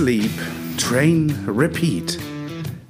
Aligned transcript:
Sleep, 0.00 0.30
Train, 0.78 1.30
Repeat. 1.46 2.18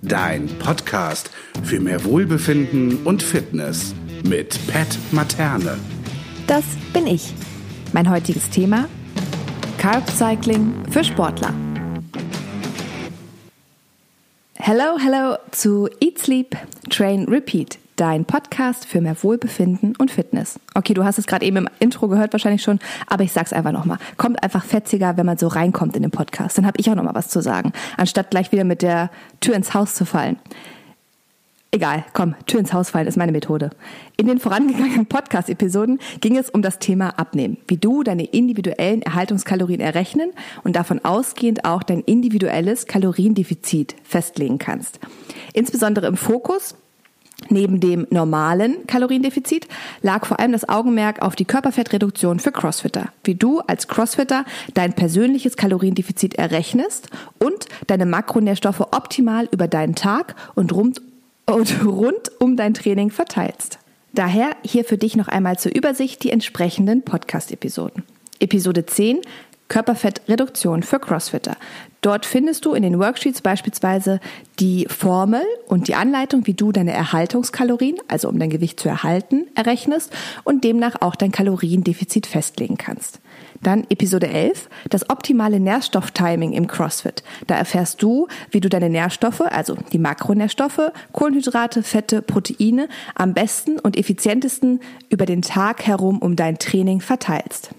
Dein 0.01 0.47
Podcast 0.61 1.29
für 1.65 1.81
mehr 1.81 2.05
Wohlbefinden 2.05 3.05
und 3.05 3.21
Fitness 3.21 3.97
mit 4.23 4.57
Pat 4.69 4.97
Materne. 5.11 5.77
Das 6.47 6.63
bin 6.93 7.09
ich. 7.09 7.35
Mein 7.93 8.09
heutiges 8.09 8.49
Thema: 8.51 8.89
Carb 9.77 10.09
Cycling 10.09 10.73
für 10.89 11.03
Sportler. 11.03 11.53
Hello, 14.55 14.97
hello 14.97 15.37
zu 15.51 15.89
Eat 15.99 16.21
Sleep, 16.21 16.57
Train, 16.91 17.25
Repeat 17.25 17.77
dein 18.01 18.25
Podcast 18.25 18.87
für 18.87 19.03
mehr 19.03 19.23
Wohlbefinden 19.23 19.95
und 19.97 20.11
Fitness. 20.11 20.59
Okay, 20.75 20.95
du 20.95 21.05
hast 21.05 21.19
es 21.19 21.27
gerade 21.27 21.45
eben 21.45 21.59
im 21.59 21.69
Intro 21.81 22.09
gehört 22.09 22.33
wahrscheinlich 22.33 22.63
schon, 22.63 22.79
aber 23.07 23.25
ich 23.25 23.33
sag's 23.33 23.53
einfach 23.53 23.73
nochmal. 23.73 23.99
Kommt 24.17 24.43
einfach 24.43 24.65
fetziger, 24.65 25.19
wenn 25.19 25.27
man 25.27 25.37
so 25.37 25.49
reinkommt 25.49 25.97
in 25.97 26.03
den 26.03 26.11
Podcast. 26.11 26.57
Dann 26.57 26.67
habe 26.67 26.81
ich 26.81 26.91
auch 26.91 26.95
nochmal 26.95 27.15
was 27.15 27.29
zu 27.29 27.43
sagen, 27.43 27.73
anstatt 27.99 28.31
gleich 28.31 28.53
wieder 28.53 28.65
mit 28.65 28.81
der 28.81 29.11
Tür 29.41 29.55
ins 29.55 29.75
Haus 29.75 29.95
zu 29.95 30.07
fallen. 30.07 30.39
Egal, 31.73 32.05
komm, 32.15 32.35
Tür 32.47 32.61
ins 32.61 32.73
Haus 32.73 32.91
fallen 32.91 33.07
ist 33.07 33.19
meine 33.19 33.33
Methode. 33.33 33.71
In 34.17 34.27
den 34.27 34.39
vorangegangenen 34.39 35.07
Podcast-Episoden 35.07 36.01
ging 36.21 36.37
es 36.37 36.49
um 36.49 36.63
das 36.63 36.79
Thema 36.79 37.19
Abnehmen, 37.19 37.59
wie 37.69 37.77
du 37.77 38.03
deine 38.03 38.25
individuellen 38.25 39.03
Erhaltungskalorien 39.03 39.81
errechnen 39.81 40.33
und 40.65 40.75
davon 40.75 41.05
ausgehend 41.05 41.65
auch 41.67 41.83
dein 41.83 42.01
individuelles 42.01 42.87
Kaloriendefizit 42.87 43.95
festlegen 44.03 44.59
kannst. 44.59 44.99
Insbesondere 45.53 46.07
im 46.07 46.17
Fokus 46.17 46.75
Neben 47.49 47.81
dem 47.81 48.07
normalen 48.11 48.87
Kaloriendefizit 48.87 49.67
lag 50.03 50.27
vor 50.27 50.39
allem 50.39 50.53
das 50.53 50.69
Augenmerk 50.69 51.23
auf 51.23 51.35
die 51.35 51.45
Körperfettreduktion 51.45 52.39
für 52.39 52.53
Crossfitter, 52.53 53.13
wie 53.25 53.35
du 53.35 53.61
als 53.61 53.89
Crossfitter 53.89 54.45
dein 54.75 54.93
persönliches 54.93 55.57
Kaloriendefizit 55.57 56.35
errechnest 56.35 57.09
und 57.39 57.67
deine 57.87 58.07
Makronährstoffe 58.07 58.81
optimal 58.81 59.49
über 59.51 59.69
deinen 59.69 59.95
Tag 59.95 60.37
und 60.55 60.73
rund, 60.73 61.01
und 61.47 61.85
rund 61.85 62.31
um 62.39 62.57
dein 62.57 62.75
Training 62.75 63.11
verteilst. 63.11 63.79
Daher 64.13 64.57
hier 64.63 64.85
für 64.85 64.99
dich 64.99 65.17
noch 65.17 65.29
einmal 65.29 65.59
zur 65.59 65.75
Übersicht 65.75 66.23
die 66.25 66.31
entsprechenden 66.31 67.03
Podcast-Episoden. 67.03 68.03
Episode 68.41 68.87
10 68.87 69.21
Körperfettreduktion 69.71 70.83
für 70.83 70.99
Crossfitter. 70.99 71.57
Dort 72.03 72.27
findest 72.27 72.65
du 72.65 72.73
in 72.73 72.83
den 72.83 72.99
Worksheets 72.99 73.41
beispielsweise 73.41 74.21
die 74.59 74.87
Formel 74.89 75.43
und 75.69 75.87
die 75.87 75.95
Anleitung, 75.95 76.47
wie 76.47 76.55
du 76.55 76.73
deine 76.73 76.93
Erhaltungskalorien, 76.93 77.97
also 78.09 78.29
um 78.29 78.39
dein 78.39 78.51
Gewicht 78.51 78.81
zu 78.81 78.89
erhalten, 78.89 79.47
errechnest 79.55 80.13
und 80.45 80.65
demnach 80.65 80.97
auch 81.01 81.15
dein 81.15 81.31
Kaloriendefizit 81.31 82.27
festlegen 82.27 82.79
kannst. 82.79 83.21
Dann 83.63 83.85
Episode 83.91 84.29
11, 84.29 84.69
das 84.89 85.09
optimale 85.09 85.61
Nährstofftiming 85.61 86.53
im 86.53 86.67
CrossFit. 86.67 87.23
Da 87.47 87.57
erfährst 87.57 88.03
du, 88.03 88.27
wie 88.51 88.61
du 88.61 88.69
deine 88.69 88.91
Nährstoffe, 88.91 89.43
also 89.43 89.77
die 89.93 89.99
Makronährstoffe, 89.99 90.91
Kohlenhydrate, 91.13 91.83
Fette, 91.83 92.23
Proteine 92.23 92.89
am 93.15 93.35
besten 93.35 93.79
und 93.79 93.97
effizientesten 93.97 94.81
über 95.11 95.27
den 95.27 95.43
Tag 95.43 95.87
herum 95.87 96.19
um 96.19 96.35
dein 96.35 96.59
Training 96.59 97.01
verteilst. 97.01 97.71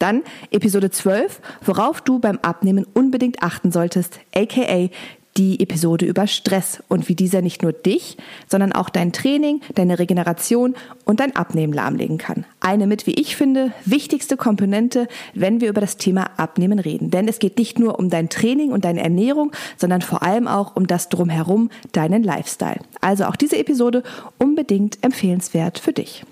Dann 0.00 0.22
Episode 0.50 0.90
12, 0.90 1.40
worauf 1.64 2.00
du 2.00 2.18
beim 2.18 2.38
Abnehmen 2.42 2.86
unbedingt 2.94 3.42
achten 3.42 3.70
solltest, 3.70 4.18
aka 4.34 4.88
die 5.36 5.60
Episode 5.60 6.06
über 6.06 6.26
Stress 6.26 6.82
und 6.88 7.08
wie 7.08 7.14
dieser 7.14 7.40
nicht 7.40 7.62
nur 7.62 7.72
dich, 7.72 8.16
sondern 8.48 8.72
auch 8.72 8.88
dein 8.88 9.12
Training, 9.12 9.60
deine 9.74 9.98
Regeneration 9.98 10.74
und 11.04 11.20
dein 11.20 11.36
Abnehmen 11.36 11.72
lahmlegen 11.72 12.18
kann. 12.18 12.44
Eine 12.60 12.86
mit, 12.86 13.06
wie 13.06 13.14
ich 13.14 13.36
finde, 13.36 13.72
wichtigste 13.84 14.36
Komponente, 14.36 15.06
wenn 15.34 15.60
wir 15.60 15.68
über 15.68 15.80
das 15.80 15.96
Thema 15.96 16.30
Abnehmen 16.36 16.78
reden. 16.78 17.10
Denn 17.10 17.28
es 17.28 17.38
geht 17.38 17.58
nicht 17.58 17.78
nur 17.78 17.98
um 17.98 18.10
dein 18.10 18.28
Training 18.28 18.72
und 18.72 18.84
deine 18.84 19.02
Ernährung, 19.02 19.52
sondern 19.76 20.02
vor 20.02 20.22
allem 20.22 20.48
auch 20.48 20.76
um 20.76 20.86
das 20.86 21.08
drumherum, 21.08 21.70
deinen 21.92 22.22
Lifestyle. 22.22 22.80
Also 23.00 23.24
auch 23.26 23.36
diese 23.36 23.58
Episode 23.58 24.02
unbedingt 24.38 24.98
empfehlenswert 25.02 25.78
für 25.78 25.92
dich. 25.92 26.24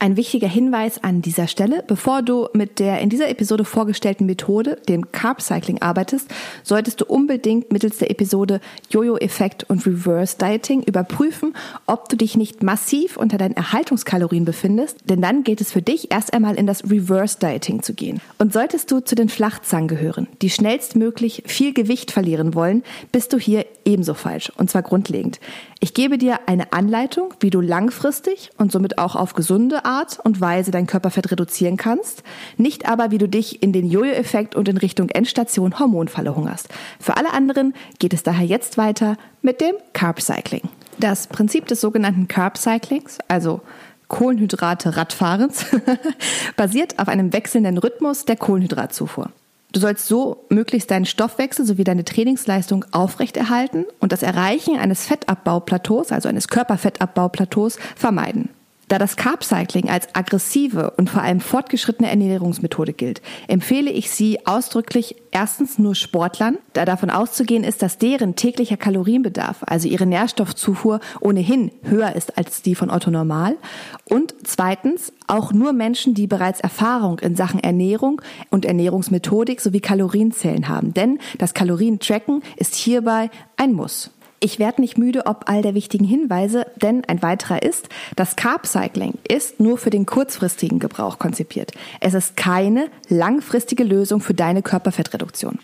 Ein 0.00 0.16
wichtiger 0.16 0.46
Hinweis 0.46 1.02
an 1.02 1.22
dieser 1.22 1.48
Stelle, 1.48 1.82
bevor 1.84 2.22
du 2.22 2.46
mit 2.52 2.78
der 2.78 3.00
in 3.00 3.08
dieser 3.08 3.28
Episode 3.30 3.64
vorgestellten 3.64 4.26
Methode, 4.26 4.78
dem 4.88 5.10
Carb 5.10 5.42
Cycling, 5.42 5.82
arbeitest, 5.82 6.28
solltest 6.62 7.00
du 7.00 7.04
unbedingt 7.04 7.72
mittels 7.72 7.98
der 7.98 8.08
Episode 8.08 8.60
Jojo-Effekt 8.90 9.68
und 9.68 9.84
Reverse 9.84 10.36
Dieting 10.38 10.84
überprüfen, 10.84 11.52
ob 11.86 12.08
du 12.08 12.16
dich 12.16 12.36
nicht 12.36 12.62
massiv 12.62 13.16
unter 13.16 13.38
deinen 13.38 13.56
Erhaltungskalorien 13.56 14.44
befindest, 14.44 14.98
denn 15.10 15.20
dann 15.20 15.42
geht 15.42 15.60
es 15.60 15.72
für 15.72 15.82
dich 15.82 16.12
erst 16.12 16.32
einmal 16.32 16.54
in 16.54 16.68
das 16.68 16.88
Reverse 16.88 17.36
Dieting 17.40 17.82
zu 17.82 17.92
gehen. 17.92 18.20
Und 18.38 18.52
solltest 18.52 18.92
du 18.92 19.00
zu 19.00 19.16
den 19.16 19.28
Flachzangen 19.28 19.88
gehören, 19.88 20.28
die 20.42 20.50
schnellstmöglich 20.50 21.42
viel 21.46 21.74
Gewicht 21.74 22.12
verlieren 22.12 22.54
wollen, 22.54 22.84
bist 23.10 23.32
du 23.32 23.38
hier 23.38 23.66
ebenso 23.84 24.14
falsch, 24.14 24.52
und 24.58 24.70
zwar 24.70 24.82
grundlegend. 24.82 25.40
Ich 25.80 25.94
gebe 25.94 26.18
dir 26.18 26.40
eine 26.46 26.72
Anleitung, 26.72 27.34
wie 27.40 27.50
du 27.50 27.60
langfristig 27.60 28.50
und 28.58 28.70
somit 28.70 28.98
auch 28.98 29.16
auf 29.16 29.34
gesunde 29.34 29.84
Art 29.88 30.20
und 30.22 30.40
Weise 30.40 30.70
dein 30.70 30.86
Körperfett 30.86 31.30
reduzieren 31.32 31.78
kannst, 31.78 32.22
nicht 32.58 32.86
aber, 32.86 33.10
wie 33.10 33.18
du 33.18 33.26
dich 33.26 33.62
in 33.62 33.72
den 33.72 33.90
Jojo-Effekt 33.90 34.54
und 34.54 34.68
in 34.68 34.76
Richtung 34.76 35.08
Endstation 35.08 35.78
Hormonfalle 35.78 36.36
hungerst. 36.36 36.68
Für 37.00 37.16
alle 37.16 37.32
anderen 37.32 37.74
geht 37.98 38.12
es 38.12 38.22
daher 38.22 38.46
jetzt 38.46 38.76
weiter 38.76 39.16
mit 39.40 39.62
dem 39.62 39.74
Carb 39.94 40.20
Cycling. 40.20 40.68
Das 40.98 41.26
Prinzip 41.26 41.66
des 41.66 41.80
sogenannten 41.80 42.28
Carb 42.28 42.58
Cyclings, 42.58 43.18
also 43.28 43.62
Kohlenhydrate 44.08 44.96
Radfahrens, 44.96 45.64
basiert 46.56 46.98
auf 46.98 47.08
einem 47.08 47.32
wechselnden 47.32 47.78
Rhythmus 47.78 48.26
der 48.26 48.36
Kohlenhydratzufuhr. 48.36 49.30
Du 49.72 49.80
sollst 49.80 50.06
so 50.06 50.44
möglichst 50.48 50.90
deinen 50.90 51.06
Stoffwechsel 51.06 51.64
sowie 51.64 51.84
deine 51.84 52.04
Trainingsleistung 52.04 52.84
aufrechterhalten 52.92 53.84
und 54.00 54.12
das 54.12 54.22
Erreichen 54.22 54.78
eines 54.78 55.06
Fettabauplateaus, 55.06 56.12
also 56.12 56.28
eines 56.28 56.48
Körperfettabbauplateaus, 56.48 57.78
vermeiden. 57.96 58.50
Da 58.88 58.98
das 58.98 59.16
Carb 59.16 59.44
Cycling 59.44 59.90
als 59.90 60.08
aggressive 60.14 60.92
und 60.96 61.10
vor 61.10 61.20
allem 61.20 61.40
fortgeschrittene 61.40 62.08
Ernährungsmethode 62.08 62.94
gilt, 62.94 63.20
empfehle 63.46 63.90
ich 63.90 64.10
sie 64.10 64.46
ausdrücklich 64.46 65.16
erstens 65.30 65.78
nur 65.78 65.94
Sportlern, 65.94 66.56
da 66.72 66.86
davon 66.86 67.10
auszugehen 67.10 67.64
ist, 67.64 67.82
dass 67.82 67.98
deren 67.98 68.34
täglicher 68.34 68.78
Kalorienbedarf, 68.78 69.58
also 69.66 69.88
ihre 69.88 70.06
Nährstoffzufuhr, 70.06 71.00
ohnehin 71.20 71.70
höher 71.82 72.16
ist 72.16 72.38
als 72.38 72.62
die 72.62 72.74
von 72.74 72.90
Otto 72.90 73.10
Normal. 73.10 73.56
Und 74.04 74.34
zweitens 74.44 75.12
auch 75.26 75.52
nur 75.52 75.74
Menschen, 75.74 76.14
die 76.14 76.26
bereits 76.26 76.60
Erfahrung 76.60 77.18
in 77.18 77.36
Sachen 77.36 77.60
Ernährung 77.60 78.22
und 78.50 78.64
Ernährungsmethodik 78.64 79.60
sowie 79.60 79.80
Kalorienzellen 79.80 80.68
haben. 80.68 80.94
Denn 80.94 81.18
das 81.36 81.52
Kalorientracken 81.52 82.42
ist 82.56 82.74
hierbei 82.74 83.30
ein 83.58 83.74
Muss. 83.74 84.10
Ich 84.40 84.60
werde 84.60 84.80
nicht 84.80 84.98
müde 84.98 85.26
ob 85.26 85.48
all 85.48 85.62
der 85.62 85.74
wichtigen 85.74 86.04
Hinweise, 86.04 86.66
denn 86.76 87.04
ein 87.06 87.22
weiterer 87.22 87.62
ist, 87.62 87.88
das 88.14 88.36
Carb 88.36 88.66
Cycling 88.66 89.14
ist 89.28 89.58
nur 89.58 89.78
für 89.78 89.90
den 89.90 90.06
kurzfristigen 90.06 90.78
Gebrauch 90.78 91.18
konzipiert. 91.18 91.72
Es 92.00 92.14
ist 92.14 92.36
keine 92.36 92.88
langfristige 93.08 93.82
Lösung 93.82 94.20
für 94.20 94.34
deine 94.34 94.62
Körperfettreduktion. 94.62 95.58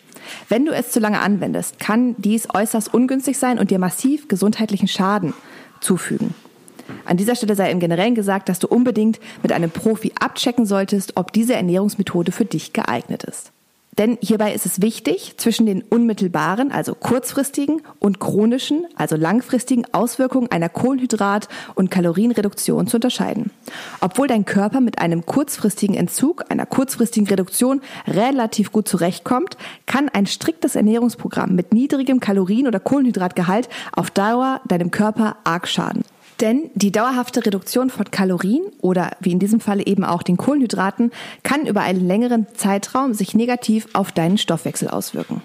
Wenn 0.49 0.65
du 0.65 0.73
es 0.73 0.91
zu 0.91 0.99
lange 0.99 1.21
anwendest, 1.21 1.79
kann 1.79 2.17
dies 2.19 2.49
äußerst 2.53 2.93
ungünstig 2.93 3.39
sein 3.39 3.61
und 3.61 3.71
dir 3.71 3.79
massiv 3.79 4.27
gesundheitlichen 4.27 4.89
Schaden 4.89 5.35
zufügen. 5.81 6.35
An 7.05 7.17
dieser 7.17 7.37
Stelle 7.37 7.55
sei 7.55 7.71
im 7.71 7.81
Generellen 7.81 8.17
gesagt, 8.17 8.49
dass 8.49 8.59
du 8.59 8.67
unbedingt 8.67 9.21
mit 9.43 9.53
einem 9.53 9.71
Profi 9.71 10.13
abchecken 10.19 10.67
solltest, 10.67 11.17
ob 11.17 11.33
diese 11.33 11.55
Ernährungsmethode 11.55 12.33
für 12.33 12.45
dich 12.45 12.73
geeignet 12.73 13.23
ist. 13.23 13.54
Denn 13.99 14.19
hierbei 14.21 14.53
ist 14.53 14.67
es 14.67 14.83
wichtig, 14.83 15.35
zwischen 15.37 15.67
den 15.67 15.83
unmittelbaren, 15.83 16.73
also 16.73 16.95
kurzfristigen 16.95 17.83
und 18.01 18.19
chronischen, 18.19 18.87
also 18.97 19.17
langfristigen 19.17 19.85
Auswirkungen 19.93 20.51
einer 20.51 20.69
Kohlenhydrat- 20.69 21.49
und 21.75 21.91
Kalorienreduktion 21.91 22.87
zu 22.87 22.97
unterscheiden. 22.97 23.51
Obwohl 24.01 24.27
dein 24.27 24.45
Körper 24.45 24.81
mit 24.81 24.99
einem 24.99 25.27
kurzfristigen 25.27 25.95
Entzug, 25.95 26.45
einer 26.51 26.67
kurzfristigen 26.67 27.29
Reduktion 27.29 27.83
relativ 28.07 28.73
gut 28.73 28.89
zurechtkommt, 28.89 29.57
kann 29.87 30.09
ein 30.09 30.27
striktes 30.27 30.75
Ernährungsprogramm 30.75 31.55
mit 31.55 31.73
niedrigem 31.73 32.21
Kalorien- 32.21 32.67
oder 32.67 32.81
Kohlenhydratgehalt 32.81 33.69
auf 33.93 34.11
Dauer 34.11 34.61
deinem 34.67 34.91
Körper 34.91 35.37
arg 35.45 35.69
schaden. 35.69 36.05
Denn 36.41 36.71
die 36.75 36.93
dauerhafte 36.93 37.45
Reduktion 37.47 37.91
von 37.91 38.11
Kalorien 38.11 38.65
oder 38.81 39.13
wie 39.21 39.33
in 39.33 39.39
diesem 39.39 39.61
Falle 39.61 39.87
eben 39.87 40.05
auch 40.05 40.23
den 40.23 40.37
Kohlenhydraten 40.37 41.13
kann 41.43 41.67
über 41.67 41.83
einen 41.83 42.07
längeren 42.07 42.47
Zeitraum 42.55 43.15
sich 43.15 43.35
negativ 43.35 43.89
auf 43.93 44.11
deinen 44.13 44.39
Stoffwechsel 44.39 44.89
auswirken. 44.89 45.43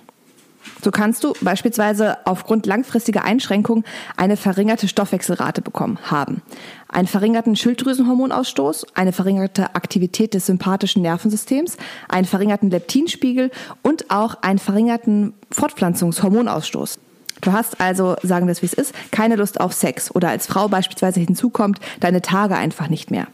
So 0.81 0.91
kannst 0.91 1.23
du 1.23 1.33
beispielsweise 1.41 2.17
aufgrund 2.25 2.65
langfristiger 2.65 3.23
Einschränkungen 3.23 3.83
eine 4.15 4.37
verringerte 4.37 4.87
Stoffwechselrate 4.87 5.61
bekommen 5.61 5.99
haben, 6.03 6.41
einen 6.87 7.07
verringerten 7.07 7.55
Schilddrüsenhormonausstoß, 7.55 8.87
eine 8.95 9.11
verringerte 9.11 9.75
Aktivität 9.75 10.33
des 10.33 10.45
sympathischen 10.45 11.01
Nervensystems, 11.01 11.77
einen 12.07 12.25
verringerten 12.25 12.69
Leptinspiegel 12.69 13.51
und 13.83 14.09
auch 14.09 14.41
einen 14.41 14.59
verringerten 14.59 15.33
Fortpflanzungshormonausstoß. 15.51 16.99
Du 17.41 17.51
hast 17.51 17.79
also, 17.79 18.15
sagen 18.23 18.47
wir 18.47 18.51
es 18.51 18.61
wie 18.61 18.67
es 18.67 18.73
ist, 18.73 18.93
keine 19.11 19.35
Lust 19.35 19.59
auf 19.59 19.73
Sex 19.73 20.13
oder 20.13 20.29
als 20.29 20.47
Frau 20.47 20.67
beispielsweise 20.67 21.19
hinzukommt, 21.19 21.79
deine 21.99 22.21
Tage 22.21 22.55
einfach 22.55 22.89
nicht 22.89 23.11
mehr. 23.11 23.27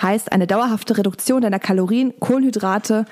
Heißt, 0.00 0.32
eine 0.32 0.46
dauerhafte 0.46 0.98
Reduktion 0.98 1.42
deiner 1.42 1.58
Kalorien, 1.58 2.12
Kohlenhydrate 2.18 3.06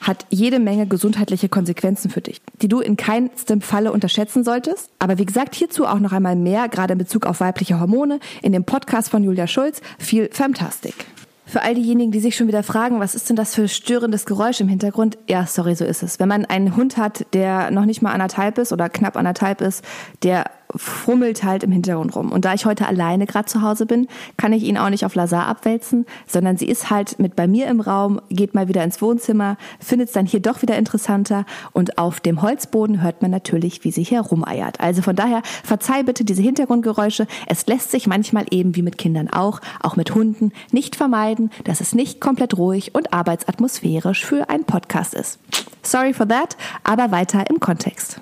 hat 0.00 0.26
jede 0.28 0.58
Menge 0.58 0.86
gesundheitliche 0.86 1.48
Konsequenzen 1.48 2.10
für 2.10 2.20
dich, 2.20 2.40
die 2.60 2.68
du 2.68 2.80
in 2.80 2.96
keinstem 2.96 3.60
Falle 3.60 3.92
unterschätzen 3.92 4.44
solltest. 4.44 4.90
Aber 4.98 5.18
wie 5.18 5.24
gesagt, 5.24 5.54
hierzu 5.54 5.86
auch 5.86 5.98
noch 5.98 6.12
einmal 6.12 6.36
mehr, 6.36 6.68
gerade 6.68 6.92
in 6.92 6.98
Bezug 6.98 7.26
auf 7.26 7.40
weibliche 7.40 7.80
Hormone, 7.80 8.20
in 8.42 8.52
dem 8.52 8.64
Podcast 8.64 9.08
von 9.08 9.24
Julia 9.24 9.46
Schulz, 9.46 9.80
viel 9.98 10.28
Fantastic. 10.30 11.06
Für 11.46 11.62
all 11.62 11.74
diejenigen, 11.74 12.10
die 12.10 12.20
sich 12.20 12.36
schon 12.36 12.48
wieder 12.48 12.62
fragen, 12.62 13.00
was 13.00 13.14
ist 13.14 13.28
denn 13.28 13.36
das 13.36 13.54
für 13.54 13.68
störendes 13.68 14.24
Geräusch 14.24 14.60
im 14.60 14.68
Hintergrund? 14.68 15.18
Ja, 15.28 15.46
sorry, 15.46 15.74
so 15.74 15.84
ist 15.84 16.02
es. 16.02 16.18
Wenn 16.18 16.28
man 16.28 16.46
einen 16.46 16.74
Hund 16.76 16.96
hat, 16.96 17.26
der 17.34 17.70
noch 17.70 17.84
nicht 17.84 18.00
mal 18.00 18.12
anderthalb 18.12 18.58
ist 18.58 18.72
oder 18.72 18.88
knapp 18.88 19.16
anderthalb 19.16 19.60
ist, 19.60 19.84
der 20.22 20.44
fummelt 20.76 21.44
halt 21.44 21.62
im 21.62 21.72
Hintergrund 21.72 22.14
rum. 22.16 22.32
Und 22.32 22.44
da 22.44 22.54
ich 22.54 22.66
heute 22.66 22.86
alleine 22.86 23.26
gerade 23.26 23.46
zu 23.46 23.62
Hause 23.62 23.86
bin, 23.86 24.08
kann 24.36 24.52
ich 24.52 24.64
ihn 24.64 24.78
auch 24.78 24.90
nicht 24.90 25.04
auf 25.04 25.14
Lazar 25.14 25.46
abwälzen, 25.46 26.06
sondern 26.26 26.56
sie 26.56 26.66
ist 26.66 26.90
halt 26.90 27.18
mit 27.18 27.36
bei 27.36 27.46
mir 27.46 27.66
im 27.68 27.80
Raum, 27.80 28.20
geht 28.28 28.54
mal 28.54 28.68
wieder 28.68 28.84
ins 28.84 29.00
Wohnzimmer, 29.00 29.56
findet 29.78 30.08
es 30.08 30.14
dann 30.14 30.26
hier 30.26 30.40
doch 30.40 30.62
wieder 30.62 30.76
interessanter 30.76 31.44
und 31.72 31.98
auf 31.98 32.20
dem 32.20 32.42
Holzboden 32.42 33.02
hört 33.02 33.22
man 33.22 33.30
natürlich, 33.30 33.84
wie 33.84 33.90
sie 33.90 34.02
hier 34.02 34.20
rumeiert. 34.20 34.80
Also 34.80 35.02
von 35.02 35.16
daher 35.16 35.42
verzeih 35.62 36.02
bitte 36.02 36.24
diese 36.24 36.42
Hintergrundgeräusche. 36.42 37.26
Es 37.46 37.66
lässt 37.66 37.90
sich 37.90 38.06
manchmal 38.06 38.46
eben 38.50 38.76
wie 38.76 38.82
mit 38.82 38.98
Kindern 38.98 39.28
auch, 39.28 39.60
auch 39.80 39.96
mit 39.96 40.14
Hunden, 40.14 40.52
nicht 40.72 40.96
vermeiden, 40.96 41.50
dass 41.64 41.80
es 41.80 41.94
nicht 41.94 42.20
komplett 42.20 42.56
ruhig 42.56 42.94
und 42.94 43.12
arbeitsatmosphärisch 43.12 44.24
für 44.24 44.48
einen 44.48 44.64
Podcast 44.64 45.14
ist. 45.14 45.38
Sorry 45.82 46.14
for 46.14 46.26
that, 46.28 46.56
aber 46.82 47.10
weiter 47.10 47.48
im 47.48 47.60
Kontext. 47.60 48.20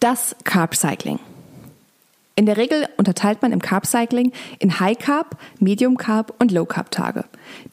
Das 0.00 0.34
Carb 0.44 0.74
Cycling. 0.74 1.18
In 2.34 2.46
der 2.46 2.56
Regel 2.56 2.88
unterteilt 2.96 3.42
man 3.42 3.52
im 3.52 3.60
Carb 3.60 3.86
Cycling 3.86 4.32
in 4.58 4.80
High 4.80 4.98
Carb, 4.98 5.36
Medium 5.60 5.98
Carb 5.98 6.34
und 6.38 6.50
Low 6.50 6.64
Carb 6.64 6.90
Tage. 6.90 7.24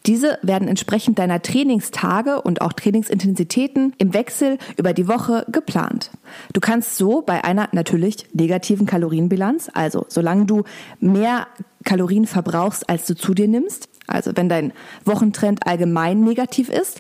Diese 0.05 0.37
werden 0.41 0.67
entsprechend 0.67 1.17
deiner 1.17 1.41
Trainingstage 1.41 2.41
und 2.41 2.61
auch 2.61 2.73
Trainingsintensitäten 2.73 3.93
im 3.97 4.13
Wechsel 4.13 4.57
über 4.75 4.93
die 4.93 5.07
Woche 5.07 5.45
geplant. 5.49 6.11
Du 6.51 6.59
kannst 6.59 6.97
so 6.97 7.21
bei 7.21 7.45
einer 7.45 7.69
natürlich 7.71 8.27
negativen 8.33 8.85
Kalorienbilanz, 8.85 9.71
also 9.73 10.05
solange 10.09 10.45
du 10.45 10.63
mehr 10.99 11.47
Kalorien 11.85 12.27
verbrauchst, 12.27 12.89
als 12.89 13.05
du 13.05 13.15
zu 13.15 13.33
dir 13.33 13.47
nimmst, 13.47 13.87
also 14.07 14.31
wenn 14.35 14.49
dein 14.49 14.73
Wochentrend 15.05 15.65
allgemein 15.67 16.21
negativ 16.21 16.69
ist, 16.69 16.99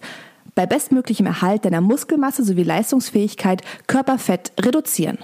bei 0.55 0.65
bestmöglichem 0.65 1.25
Erhalt 1.25 1.65
deiner 1.65 1.81
Muskelmasse 1.81 2.43
sowie 2.43 2.63
Leistungsfähigkeit 2.63 3.61
Körperfett 3.87 4.53
reduzieren. 4.59 5.17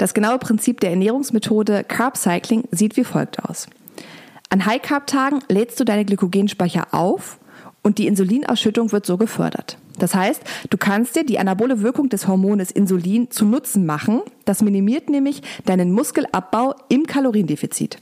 Das 0.00 0.14
genaue 0.14 0.38
Prinzip 0.38 0.80
der 0.80 0.92
Ernährungsmethode 0.92 1.84
Carb 1.84 2.16
Cycling 2.16 2.64
sieht 2.70 2.96
wie 2.96 3.04
folgt 3.04 3.44
aus. 3.44 3.66
An 4.48 4.64
High-Carb-Tagen 4.64 5.40
lädst 5.50 5.78
du 5.78 5.84
deine 5.84 6.06
Glykogenspeicher 6.06 6.94
auf 6.94 7.38
und 7.82 7.98
die 7.98 8.06
Insulinausschüttung 8.06 8.92
wird 8.92 9.04
so 9.04 9.18
gefördert. 9.18 9.76
Das 9.98 10.14
heißt, 10.14 10.42
du 10.70 10.78
kannst 10.78 11.16
dir 11.16 11.26
die 11.26 11.38
anabole 11.38 11.82
Wirkung 11.82 12.08
des 12.08 12.26
Hormones 12.26 12.70
Insulin 12.70 13.30
zu 13.30 13.44
Nutzen 13.44 13.84
machen. 13.84 14.22
Das 14.46 14.62
minimiert 14.62 15.10
nämlich 15.10 15.42
deinen 15.66 15.92
Muskelabbau 15.92 16.74
im 16.88 17.06
Kaloriendefizit. 17.06 17.98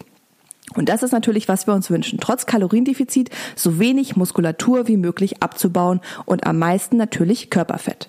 Und 0.77 0.89
das 0.89 1.03
ist 1.03 1.11
natürlich, 1.11 1.49
was 1.49 1.67
wir 1.67 1.75
uns 1.75 1.91
wünschen. 1.91 2.21
Trotz 2.21 2.47
Kaloriendefizit 2.47 3.31
so 3.57 3.81
wenig 3.81 4.15
Muskulatur 4.15 4.87
wie 4.87 4.99
möglich 4.99 5.43
abzubauen 5.43 6.01
und 6.27 6.47
am 6.47 6.61
meisten 6.61 6.97
natürlich 6.97 7.51
Körperfett. 7.51 8.09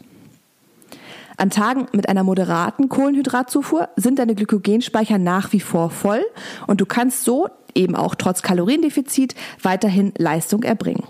An 1.39 1.51
Tagen 1.51 1.87
mit 1.93 2.09
einer 2.09 2.23
moderaten 2.23 2.89
Kohlenhydratzufuhr 2.89 3.87
sind 3.95 4.19
deine 4.19 4.35
Glykogenspeicher 4.35 5.17
nach 5.17 5.53
wie 5.53 5.61
vor 5.61 5.89
voll 5.89 6.25
und 6.67 6.81
du 6.81 6.85
kannst 6.85 7.23
so 7.23 7.47
eben 7.73 7.95
auch 7.95 8.15
trotz 8.15 8.41
Kaloriendefizit 8.41 9.35
weiterhin 9.61 10.11
Leistung 10.17 10.63
erbringen. 10.63 11.05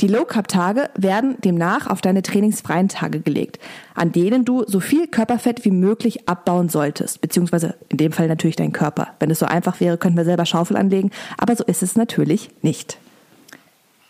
Die 0.00 0.08
Low-Carb-Tage 0.08 0.88
werden 0.96 1.36
demnach 1.44 1.88
auf 1.88 2.00
deine 2.00 2.22
trainingsfreien 2.22 2.88
Tage 2.88 3.20
gelegt, 3.20 3.58
an 3.94 4.12
denen 4.12 4.46
du 4.46 4.64
so 4.66 4.80
viel 4.80 5.06
Körperfett 5.06 5.66
wie 5.66 5.70
möglich 5.70 6.26
abbauen 6.26 6.70
solltest, 6.70 7.20
beziehungsweise 7.20 7.74
in 7.90 7.98
dem 7.98 8.12
Fall 8.12 8.28
natürlich 8.28 8.56
dein 8.56 8.72
Körper. 8.72 9.08
Wenn 9.20 9.30
es 9.30 9.40
so 9.40 9.46
einfach 9.46 9.78
wäre, 9.80 9.98
könnten 9.98 10.16
wir 10.16 10.24
selber 10.24 10.46
Schaufel 10.46 10.78
anlegen, 10.78 11.10
aber 11.36 11.54
so 11.54 11.64
ist 11.64 11.82
es 11.82 11.96
natürlich 11.96 12.48
nicht. 12.62 12.96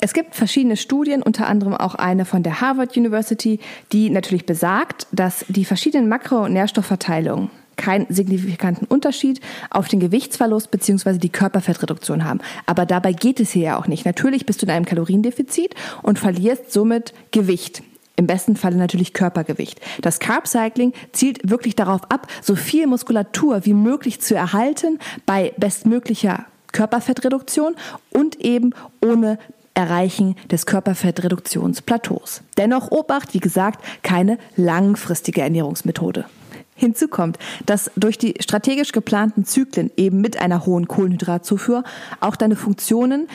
Es 0.04 0.14
gibt 0.14 0.34
verschiedene 0.34 0.76
Studien, 0.76 1.22
unter 1.22 1.46
anderem 1.46 1.74
auch 1.74 1.94
eine 1.94 2.24
von 2.24 2.42
der 2.42 2.60
Harvard 2.60 2.96
University, 2.96 3.60
die 3.92 4.10
natürlich 4.10 4.46
besagt, 4.46 5.06
dass 5.12 5.44
die 5.48 5.64
verschiedenen 5.64 6.08
Makro- 6.08 6.44
und 6.44 6.54
Nährstoffverteilungen 6.54 7.52
keinen 7.76 8.12
signifikanten 8.12 8.84
Unterschied 8.88 9.40
auf 9.70 9.86
den 9.86 10.00
Gewichtsverlust 10.00 10.72
bzw. 10.72 11.18
die 11.18 11.28
Körperfettreduktion 11.28 12.24
haben. 12.24 12.40
Aber 12.66 12.84
dabei 12.84 13.12
geht 13.12 13.38
es 13.38 13.52
hier 13.52 13.62
ja 13.62 13.78
auch 13.78 13.86
nicht. 13.86 14.04
Natürlich 14.04 14.44
bist 14.44 14.60
du 14.60 14.66
in 14.66 14.72
einem 14.72 14.86
Kaloriendefizit 14.86 15.76
und 16.02 16.18
verlierst 16.18 16.72
somit 16.72 17.14
Gewicht. 17.30 17.84
Im 18.16 18.26
besten 18.26 18.56
Falle 18.56 18.78
natürlich 18.78 19.12
Körpergewicht. 19.12 19.80
Das 20.00 20.18
Carb 20.18 20.48
Cycling 20.48 20.94
zielt 21.12 21.48
wirklich 21.48 21.76
darauf 21.76 22.10
ab, 22.10 22.26
so 22.42 22.56
viel 22.56 22.88
Muskulatur 22.88 23.64
wie 23.66 23.74
möglich 23.74 24.20
zu 24.20 24.34
erhalten 24.34 24.98
bei 25.26 25.52
bestmöglicher 25.58 26.44
Körperfettreduktion 26.72 27.76
und 28.10 28.40
eben 28.40 28.74
ohne 29.00 29.38
Erreichen 29.74 30.36
des 30.50 30.66
Körperfettreduktionsplateaus. 30.66 32.42
Dennoch 32.56 32.90
Obacht, 32.90 33.34
wie 33.34 33.40
gesagt, 33.40 33.84
keine 34.02 34.38
langfristige 34.56 35.42
Ernährungsmethode. 35.42 36.26
Hinzu 36.74 37.08
kommt, 37.08 37.38
dass 37.66 37.90
durch 37.96 38.18
die 38.18 38.34
strategisch 38.40 38.92
geplanten 38.92 39.44
Zyklen 39.44 39.90
eben 39.96 40.20
mit 40.20 40.38
einer 40.38 40.66
hohen 40.66 40.88
Kohlenhydratzufuhr 40.88 41.84
auch 42.20 42.36
deine 42.36 42.56
Funktionen 42.56 43.28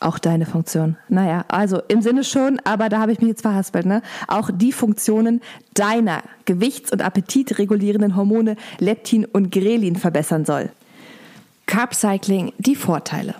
auch 0.00 0.18
deine 0.18 0.46
Funktion. 0.46 0.96
Naja, 1.08 1.44
also 1.48 1.82
im 1.88 2.02
Sinne 2.02 2.22
schon, 2.22 2.60
aber 2.64 2.88
da 2.88 3.00
habe 3.00 3.12
ich 3.12 3.18
mich 3.18 3.28
jetzt 3.28 3.42
verhaspelt, 3.42 3.84
ne? 3.84 4.02
Auch 4.28 4.50
die 4.52 4.72
Funktionen 4.72 5.40
deiner 5.74 6.22
gewichts- 6.44 6.92
und 6.92 7.02
appetitregulierenden 7.02 8.14
Hormone 8.14 8.56
Leptin 8.78 9.24
und 9.24 9.50
Grelin 9.50 9.96
verbessern 9.96 10.44
soll. 10.44 10.70
Carb 11.66 11.94
Cycling, 11.94 12.52
die 12.58 12.76
Vorteile. 12.76 13.34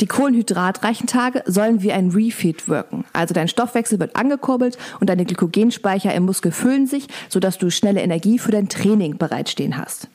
Die 0.00 0.06
kohlenhydratreichen 0.06 1.06
Tage 1.06 1.42
sollen 1.46 1.82
wie 1.82 1.92
ein 1.92 2.10
Refeed 2.10 2.68
wirken. 2.68 3.04
Also 3.12 3.34
dein 3.34 3.48
Stoffwechsel 3.48 4.00
wird 4.00 4.16
angekurbelt 4.16 4.78
und 5.00 5.10
deine 5.10 5.24
Glykogenspeicher 5.24 6.14
im 6.14 6.24
Muskel 6.24 6.52
füllen 6.52 6.86
sich, 6.86 7.08
sodass 7.28 7.58
du 7.58 7.70
schnelle 7.70 8.00
Energie 8.00 8.38
für 8.38 8.50
dein 8.50 8.68
Training 8.68 9.18
bereitstehen 9.18 9.76
hast. 9.76 10.08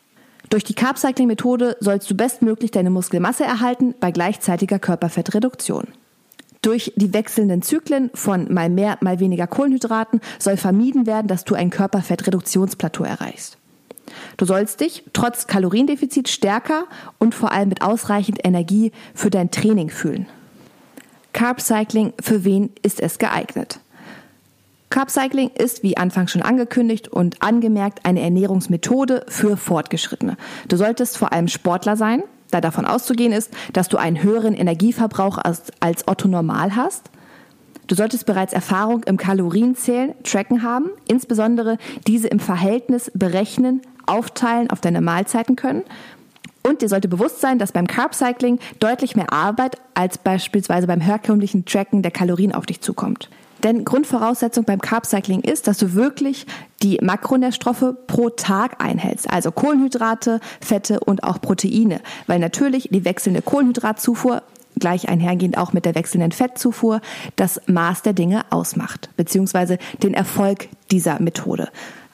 Durch 0.49 0.63
die 0.63 0.73
Carb 0.73 0.97
Cycling 0.97 1.27
Methode 1.27 1.75
sollst 1.79 2.09
du 2.09 2.15
bestmöglich 2.15 2.71
deine 2.71 2.89
Muskelmasse 2.89 3.43
erhalten 3.43 3.93
bei 3.99 4.11
gleichzeitiger 4.11 4.79
Körperfettreduktion. 4.79 5.87
Durch 6.61 6.93
die 6.95 7.13
wechselnden 7.13 7.61
Zyklen 7.61 8.09
von 8.13 8.53
mal 8.53 8.69
mehr, 8.69 8.97
mal 9.01 9.19
weniger 9.19 9.47
Kohlenhydraten 9.47 10.21
soll 10.39 10.57
vermieden 10.57 11.05
werden, 11.05 11.27
dass 11.27 11.43
du 11.43 11.55
ein 11.55 11.69
Körperfettreduktionsplateau 11.69 13.03
erreichst. 13.03 13.57
Du 14.37 14.45
sollst 14.45 14.81
dich 14.81 15.03
trotz 15.13 15.47
Kaloriendefizit 15.47 16.29
stärker 16.29 16.85
und 17.17 17.35
vor 17.35 17.51
allem 17.51 17.69
mit 17.69 17.81
ausreichend 17.81 18.39
Energie 18.43 18.91
für 19.13 19.29
dein 19.29 19.51
Training 19.51 19.89
fühlen. 19.89 20.27
Carb 21.33 21.61
Cycling, 21.61 22.13
für 22.19 22.43
wen 22.43 22.71
ist 22.81 22.99
es 22.99 23.19
geeignet? 23.19 23.79
Carb 24.89 25.11
Cycling 25.11 25.51
ist, 25.51 25.83
wie 25.83 25.97
anfangs 25.97 26.31
schon 26.31 26.41
angekündigt 26.41 27.09
und 27.09 27.41
angemerkt, 27.43 28.05
eine 28.05 28.21
Ernährungsmethode 28.21 29.25
für 29.27 29.57
Fortgeschrittene. 29.57 30.37
Du 30.67 30.77
solltest 30.77 31.17
vor 31.17 31.33
allem 31.33 31.47
Sportler 31.47 31.97
sein, 31.97 32.23
da 32.51 32.61
davon 32.61 32.85
auszugehen 32.85 33.33
ist, 33.33 33.51
dass 33.73 33.89
du 33.89 33.97
einen 33.97 34.23
höheren 34.23 34.53
Energieverbrauch 34.53 35.37
als, 35.37 35.63
als 35.79 36.07
Otto 36.07 36.27
normal 36.27 36.75
hast. 36.75 37.11
Du 37.87 37.95
solltest 37.95 38.25
bereits 38.25 38.53
Erfahrung 38.53 39.03
im 39.03 39.17
Kalorienzählen, 39.17 40.13
Tracken 40.23 40.63
haben, 40.63 40.89
insbesondere 41.07 41.77
diese 42.05 42.27
im 42.27 42.39
Verhältnis 42.39 43.11
berechnen, 43.13 43.81
aufteilen 44.07 44.69
auf 44.69 44.81
deine 44.81 45.01
Mahlzeiten 45.01 45.55
können. 45.55 45.83
Und 46.63 46.81
dir 46.81 46.89
sollte 46.89 47.07
bewusst 47.07 47.39
sein, 47.39 47.59
dass 47.59 47.71
beim 47.71 47.87
Carb 47.87 48.13
Cycling 48.13 48.59
deutlich 48.79 49.15
mehr 49.15 49.31
Arbeit 49.31 49.77
als 49.93 50.17
beispielsweise 50.17 50.85
beim 50.85 50.99
herkömmlichen 50.99 51.65
Tracken 51.65 52.01
der 52.01 52.11
Kalorien 52.11 52.53
auf 52.53 52.65
dich 52.65 52.81
zukommt. 52.81 53.29
Denn 53.63 53.85
Grundvoraussetzung 53.85 54.65
beim 54.65 54.81
Carb 54.81 55.05
Cycling 55.05 55.41
ist, 55.41 55.67
dass 55.67 55.77
du 55.77 55.93
wirklich 55.93 56.45
die 56.83 56.99
Makronährstoffe 57.01 57.95
pro 58.05 58.29
Tag 58.29 58.83
einhältst. 58.83 59.29
Also 59.29 59.51
Kohlenhydrate, 59.51 60.39
Fette 60.61 60.99
und 60.99 61.23
auch 61.23 61.41
Proteine. 61.41 62.01
Weil 62.27 62.39
natürlich 62.39 62.89
die 62.91 63.05
wechselnde 63.05 63.41
Kohlenhydratzufuhr 63.41 64.43
gleich 64.77 65.09
einhergehend 65.09 65.57
auch 65.57 65.73
mit 65.73 65.85
der 65.85 65.95
wechselnden 65.95 66.31
Fettzufuhr 66.31 67.01
das 67.35 67.61
Maß 67.65 68.03
der 68.03 68.13
Dinge 68.13 68.45
ausmacht. 68.51 69.09
Beziehungsweise 69.17 69.79
den 70.03 70.13
Erfolg 70.13 70.67
dieser 70.91 71.19
Methode. 71.19 71.69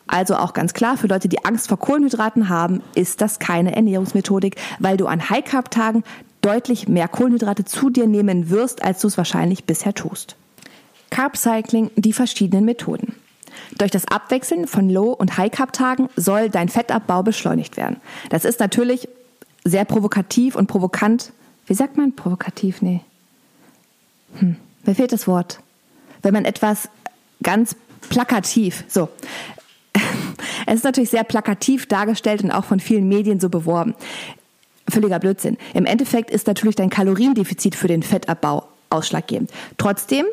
Also 0.07 0.35
auch 0.35 0.53
ganz 0.53 0.73
klar, 0.73 0.97
für 0.97 1.07
Leute, 1.07 1.29
die 1.29 1.45
Angst 1.45 1.67
vor 1.67 1.79
Kohlenhydraten 1.79 2.49
haben, 2.49 2.81
ist 2.95 3.21
das 3.21 3.39
keine 3.39 3.75
Ernährungsmethodik, 3.75 4.57
weil 4.79 4.97
du 4.97 5.07
an 5.07 5.29
High-Carb-Tagen 5.29 6.03
deutlich 6.41 6.87
mehr 6.87 7.07
Kohlenhydrate 7.07 7.63
zu 7.65 7.89
dir 7.89 8.05
nehmen 8.07 8.49
wirst, 8.49 8.83
als 8.83 8.99
du 9.01 9.07
es 9.07 9.17
wahrscheinlich 9.17 9.63
bisher 9.63 9.93
tust. 9.93 10.35
Carb 11.09 11.37
Cycling, 11.37 11.91
die 11.95 12.13
verschiedenen 12.13 12.65
Methoden. 12.65 13.15
Durch 13.77 13.91
das 13.91 14.07
Abwechseln 14.07 14.67
von 14.67 14.89
Low- 14.89 15.13
und 15.13 15.37
High-Carb-Tagen 15.37 16.09
soll 16.15 16.49
dein 16.49 16.69
Fettabbau 16.69 17.23
beschleunigt 17.23 17.77
werden. 17.77 17.97
Das 18.29 18.45
ist 18.45 18.59
natürlich 18.59 19.07
sehr 19.63 19.85
provokativ 19.85 20.55
und 20.55 20.67
provokant. 20.67 21.31
Wie 21.65 21.75
sagt 21.75 21.95
man 21.95 22.13
provokativ? 22.13 22.81
Nee. 22.81 23.01
Hm, 24.39 24.57
mir 24.85 24.95
fehlt 24.95 25.13
das 25.13 25.27
Wort 25.27 25.59
wenn 26.23 26.33
man 26.33 26.45
etwas 26.45 26.89
ganz 27.43 27.75
plakativ, 28.09 28.85
so, 28.87 29.09
es 30.65 30.75
ist 30.75 30.83
natürlich 30.83 31.09
sehr 31.09 31.23
plakativ 31.23 31.87
dargestellt 31.87 32.43
und 32.43 32.51
auch 32.51 32.65
von 32.65 32.79
vielen 32.79 33.07
Medien 33.07 33.39
so 33.39 33.49
beworben. 33.49 33.95
Völliger 34.89 35.19
Blödsinn. 35.19 35.57
Im 35.73 35.85
Endeffekt 35.85 36.29
ist 36.29 36.47
natürlich 36.47 36.75
dein 36.75 36.89
Kaloriendefizit 36.89 37.75
für 37.75 37.87
den 37.87 38.03
Fettabbau 38.03 38.67
ausschlaggebend. 38.89 39.51
Trotzdem 39.77 40.25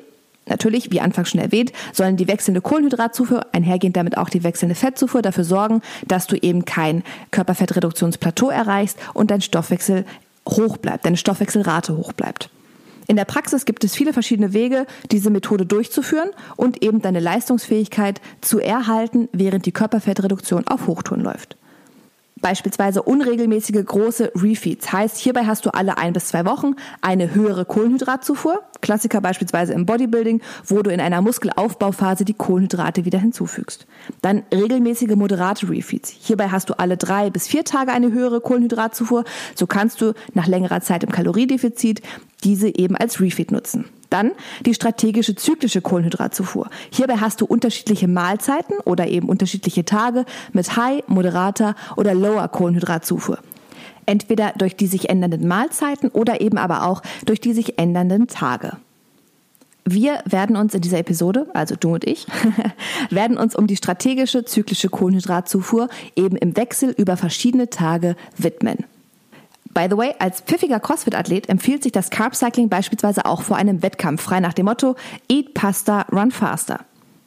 Natürlich, 0.47 0.91
wie 0.91 1.01
anfangs 1.01 1.31
schon 1.31 1.41
erwähnt, 1.41 1.71
sollen 1.93 2.17
die 2.17 2.27
wechselnde 2.27 2.61
Kohlenhydratzufuhr, 2.61 3.47
einhergehend 3.53 3.97
damit 3.97 4.17
auch 4.17 4.29
die 4.29 4.43
wechselnde 4.43 4.75
Fettzufuhr, 4.75 5.23
dafür 5.23 5.45
sorgen, 5.45 5.81
dass 6.09 6.27
du 6.27 6.35
eben 6.35 6.65
kein 6.65 7.05
Körperfettreduktionsplateau 7.31 8.51
erreichst 8.51 8.99
und 9.15 9.31
dein 9.31 9.43
Stoffwechsel 9.43 10.05
hoch 10.49 10.77
bleibt, 10.79 11.05
deine 11.05 11.19
Stoffwechselrate 11.19 11.97
hoch 11.97 12.13
bleibt. 12.13 12.51
In 13.11 13.17
der 13.17 13.25
Praxis 13.25 13.65
gibt 13.65 13.83
es 13.83 13.93
viele 13.93 14.13
verschiedene 14.13 14.53
Wege, 14.53 14.87
diese 15.11 15.31
Methode 15.31 15.67
durchzuführen 15.67 16.31
und 16.55 16.81
eben 16.85 17.03
deine 17.03 17.19
Leistungsfähigkeit 17.19 18.21
zu 18.41 18.61
erhalten, 18.61 19.29
während 19.33 19.67
die 19.67 19.73
Körperfettreduktion 19.73 20.69
auf 20.69 20.87
Hochtouren 20.87 21.21
läuft. 21.21 21.57
Beispielsweise 22.41 23.03
unregelmäßige 23.03 23.85
große 23.85 24.33
Refeeds. 24.35 24.93
Heißt, 24.93 25.19
hierbei 25.19 25.47
hast 25.47 25.67
du 25.67 25.71
alle 25.75 25.99
ein 25.99 26.13
bis 26.13 26.27
zwei 26.27 26.45
Wochen 26.47 26.75
eine 27.01 27.35
höhere 27.35 27.65
Kohlenhydratzufuhr. 27.65 28.63
Klassiker 28.81 29.21
beispielsweise 29.21 29.75
im 29.75 29.87
Bodybuilding, 29.87 30.41
wo 30.67 30.83
du 30.83 30.91
in 30.91 31.01
einer 31.01 31.21
Muskelaufbauphase 31.21 32.25
die 32.25 32.35
Kohlenhydrate 32.35 33.05
wieder 33.05 33.19
hinzufügst. 33.19 33.87
Dann 34.23 34.43
regelmäßige 34.53 35.17
moderate 35.17 35.69
Refeeds. 35.69 36.09
Hierbei 36.09 36.49
hast 36.49 36.71
du 36.71 36.79
alle 36.79 36.97
drei 36.97 37.31
bis 37.31 37.47
vier 37.47 37.65
Tage 37.65 37.93
eine 37.93 38.13
höhere 38.13 38.41
Kohlenhydratzufuhr. 38.41 39.25
So 39.55 39.67
kannst 39.67 40.01
du 40.01 40.15
nach 40.33 40.47
längerer 40.47 40.81
Zeit 40.81 41.05
im 41.05 41.11
Kaloriedefizit 41.11 42.01
diese 42.43 42.69
eben 42.69 42.97
als 42.97 43.21
Refeed 43.21 43.53
nutzen. 43.53 43.85
Dann 44.11 44.33
die 44.67 44.75
strategische 44.75 45.37
zyklische 45.37 45.81
Kohlenhydratzufuhr. 45.81 46.69
Hierbei 46.91 47.17
hast 47.17 47.41
du 47.41 47.47
unterschiedliche 47.47 48.09
Mahlzeiten 48.09 48.79
oder 48.85 49.07
eben 49.07 49.29
unterschiedliche 49.29 49.85
Tage 49.85 50.25
mit 50.53 50.77
High, 50.77 51.05
moderater 51.07 51.77
oder 51.97 52.15
Lower 52.15 52.49
Kohlenhydratzufuhr. 52.49 53.39
Entweder 54.07 54.53
durch 54.57 54.77
die 54.77 54.89
sich 54.89 55.09
ändernden 55.09 55.47
Mahlzeiten 55.47 56.09
oder 56.11 56.41
eben 56.41 56.59
aber 56.59 56.85
auch 56.87 57.03
durch 57.25 57.41
die 57.41 57.53
sich 57.53 57.79
ändernden 57.79 58.27
Tage. 58.27 58.73
Wir 59.85 60.23
werden 60.25 60.57
uns 60.57 60.75
in 60.75 60.83
dieser 60.83 60.99
Episode, 60.99 61.47
also 61.55 61.75
du 61.75 61.95
und 61.95 62.05
ich, 62.05 62.27
werden 63.11 63.37
uns 63.39 63.57
um 63.57 63.67
die 63.67 63.77
strategische 63.77 64.45
zyklische 64.45 64.89
Kohlenhydratzufuhr 64.89 65.89
eben 66.17 66.37
im 66.37 66.57
Wechsel 66.57 66.91
über 66.97 67.17
verschiedene 67.17 67.71
Tage 67.71 68.17
widmen. 68.37 68.85
By 69.73 69.87
the 69.89 69.97
way, 69.97 70.15
als 70.19 70.41
pfiffiger 70.41 70.81
CrossFit-Athlet 70.81 71.49
empfiehlt 71.49 71.85
sich 71.85 71.93
das 71.93 72.11
Carb 72.11 72.35
Cycling 72.35 72.69
beispielsweise 72.69 73.25
auch 73.25 73.43
vor 73.43 73.57
einem 73.57 73.83
Wettkampf, 73.83 74.21
frei 74.21 74.41
nach 74.41 74.53
dem 74.53 74.67
Motto 74.67 74.97
Eat 75.29 75.55
Pasta, 75.55 76.07
Run 76.11 76.33
Faster. 76.33 76.81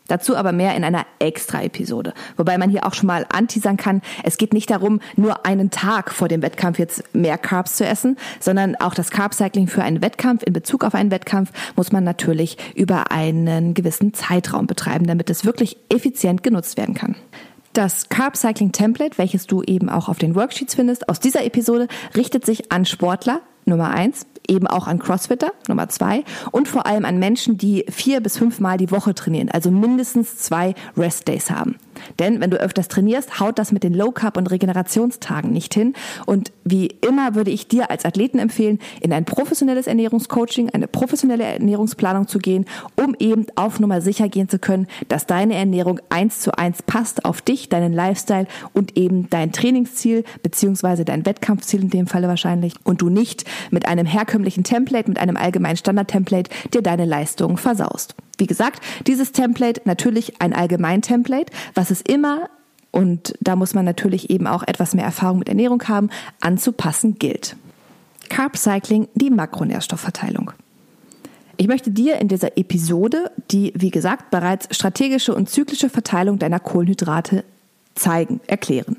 Dazu 0.08 0.36
aber 0.36 0.52
mehr 0.52 0.76
in 0.76 0.84
einer 0.84 1.06
Extra-Episode. 1.20 2.14
Wobei 2.36 2.58
man 2.58 2.70
hier 2.70 2.86
auch 2.86 2.94
schon 2.94 3.08
mal 3.08 3.26
anteasern 3.32 3.78
kann, 3.78 4.02
es 4.24 4.38
geht 4.38 4.54
nicht 4.54 4.70
darum, 4.70 5.00
nur 5.16 5.46
einen 5.46 5.72
Tag 5.72 6.12
vor 6.12 6.28
dem 6.28 6.42
Wettkampf 6.42 6.78
jetzt 6.78 7.16
mehr 7.16 7.38
Carbs 7.38 7.78
zu 7.78 7.86
essen, 7.86 8.18
sondern 8.42 8.76
auch 8.76 8.94
das 8.94 9.12
Carb 9.12 9.34
Cycling 9.34 9.68
für 9.68 9.82
einen 9.82 10.02
Wettkampf, 10.02 10.44
in 10.46 10.52
Bezug 10.52 10.84
auf 10.84 10.94
einen 10.94 11.12
Wettkampf, 11.12 11.52
muss 11.78 11.94
man 11.94 12.04
natürlich 12.04 12.58
über 12.76 13.12
einen 13.12 13.74
gewissen 13.74 14.14
Zeitraum 14.14 14.68
betreiben, 14.68 15.08
damit 15.08 15.30
es 15.30 15.46
wirklich 15.46 15.78
effizient 15.88 16.44
genutzt 16.44 16.76
werden 16.76 16.96
kann. 16.96 17.16
Das 17.74 18.08
Carb 18.10 18.38
Cycling 18.38 18.72
Template, 18.72 19.18
welches 19.18 19.48
du 19.48 19.64
eben 19.64 19.90
auch 19.90 20.08
auf 20.08 20.20
den 20.20 20.36
Worksheets 20.36 20.76
findest, 20.76 21.10
aus 21.10 21.20
dieser 21.20 21.44
Episode 21.44 21.88
richtet 22.16 22.46
sich 22.46 22.72
an 22.72 22.86
Sportler, 22.86 23.42
Nummer 23.66 23.90
eins, 23.90 24.28
eben 24.48 24.68
auch 24.68 24.88
an 24.88 25.00
Crossfitter, 25.00 25.52
Nummer 25.68 25.90
zwei, 25.90 26.24
und 26.52 26.68
vor 26.68 26.86
allem 26.86 27.06
an 27.06 27.20
Menschen, 27.20 27.58
die 27.58 27.86
vier 27.90 28.22
bis 28.22 28.38
fünf 28.38 28.60
Mal 28.60 28.78
die 28.78 28.92
Woche 28.92 29.14
trainieren, 29.14 29.50
also 29.50 29.72
mindestens 29.72 30.38
zwei 30.38 30.76
Rest 30.98 31.28
Days 31.28 31.50
haben. 31.50 31.76
Denn 32.20 32.42
wenn 32.42 32.50
du 32.50 32.58
öfters 32.58 32.88
trainierst, 32.88 33.40
haut 33.40 33.60
das 33.60 33.72
mit 33.72 33.84
den 33.84 33.94
Low 33.94 34.12
Carb 34.12 34.38
und 34.38 34.50
Regenerationstagen 34.50 35.52
nicht 35.52 35.74
hin. 35.74 35.94
Und 36.26 36.52
wie 36.64 36.88
immer 36.88 37.36
würde 37.36 37.52
ich 37.52 37.68
dir 37.68 37.92
als 37.92 38.06
Athleten 38.06 38.40
empfehlen, 38.40 38.80
in 39.02 39.14
ein 39.14 39.26
professionelles 39.26 39.88
Ernährungscoaching, 39.88 40.70
eine 40.72 40.88
professionelle 40.88 41.44
Ernährungsplanung 41.44 42.28
zu 42.28 42.40
gehen, 42.40 42.66
um 42.96 43.16
eben 43.20 43.46
auf 43.56 43.80
Nummer 43.80 44.02
sicher 44.02 44.28
gehen 44.28 44.50
zu 44.50 44.60
können, 44.60 44.88
dass 45.08 45.28
deine 45.28 45.56
Ernährung 45.56 46.00
eins 46.10 46.40
zu 46.40 46.58
eins 46.58 46.82
passt 46.82 47.26
auf 47.26 47.42
dich, 47.42 47.70
deinen 47.70 47.94
Lifestyle 47.94 48.48
und 48.74 48.98
eben 48.98 49.30
dein 49.30 49.52
Trainingsziel 49.52 50.24
beziehungsweise 50.42 51.06
dein 51.06 51.26
Wettkampfziel 51.26 51.82
in 51.82 51.90
dem 51.90 52.08
Falle 52.08 52.28
wahrscheinlich 52.28 52.74
und 52.84 53.02
du 53.02 53.10
nicht 53.10 53.46
mit 53.72 53.88
einem 53.88 54.06
herkömmlichen 54.06 54.33
Template, 54.64 55.10
mit 55.10 55.20
einem 55.20 55.38
allgemeinen 55.38 55.78
Standard-Template 55.78 56.50
dir 56.74 56.82
deine 56.82 57.06
Leistungen 57.06 57.58
versaust. 57.58 58.16
Wie 58.38 58.48
gesagt, 58.48 58.82
dieses 59.08 59.32
Template 59.32 59.82
natürlich 59.86 60.42
ein 60.42 60.54
Allgemein-Template, 60.54 61.52
was 61.76 61.92
es 61.92 62.02
immer 62.02 62.50
und 62.92 63.34
da 63.42 63.56
muss 63.56 63.74
man 63.74 63.86
natürlich 63.86 64.30
eben 64.30 64.46
auch 64.46 64.64
etwas 64.64 64.94
mehr 64.94 65.06
Erfahrung 65.06 65.40
mit 65.40 65.50
Ernährung 65.50 65.84
haben, 65.88 66.10
anzupassen 66.42 67.16
gilt. 67.16 67.56
Carb 68.30 68.56
Cycling, 68.56 69.08
die 69.16 69.32
Makronährstoffverteilung. 69.32 70.52
Ich 71.58 71.68
möchte 71.68 71.90
dir 71.90 72.18
in 72.18 72.28
dieser 72.28 72.58
Episode 72.58 73.32
die, 73.52 73.74
wie 73.76 73.90
gesagt, 73.90 74.30
bereits 74.30 74.76
strategische 74.76 75.34
und 75.34 75.50
zyklische 75.50 75.90
Verteilung 75.90 76.38
deiner 76.38 76.60
Kohlenhydrate 76.60 77.44
zeigen, 77.96 78.42
erklären 78.48 78.98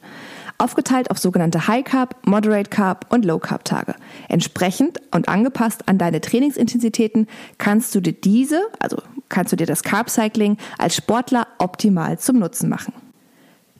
aufgeteilt 0.58 1.10
auf 1.10 1.18
sogenannte 1.18 1.66
High 1.66 1.84
Carb, 1.84 2.16
Moderate 2.26 2.70
Carb 2.70 3.06
und 3.10 3.24
Low 3.24 3.38
Carb 3.38 3.64
Tage. 3.64 3.94
Entsprechend 4.28 5.00
und 5.12 5.28
angepasst 5.28 5.88
an 5.88 5.98
deine 5.98 6.20
Trainingsintensitäten 6.20 7.26
kannst 7.58 7.94
du 7.94 8.00
dir 8.00 8.12
diese, 8.12 8.62
also 8.78 8.98
kannst 9.28 9.52
du 9.52 9.56
dir 9.56 9.66
das 9.66 9.82
Carb 9.82 10.10
Cycling 10.10 10.56
als 10.78 10.96
Sportler 10.96 11.46
optimal 11.58 12.18
zum 12.18 12.38
Nutzen 12.38 12.68
machen. 12.68 12.92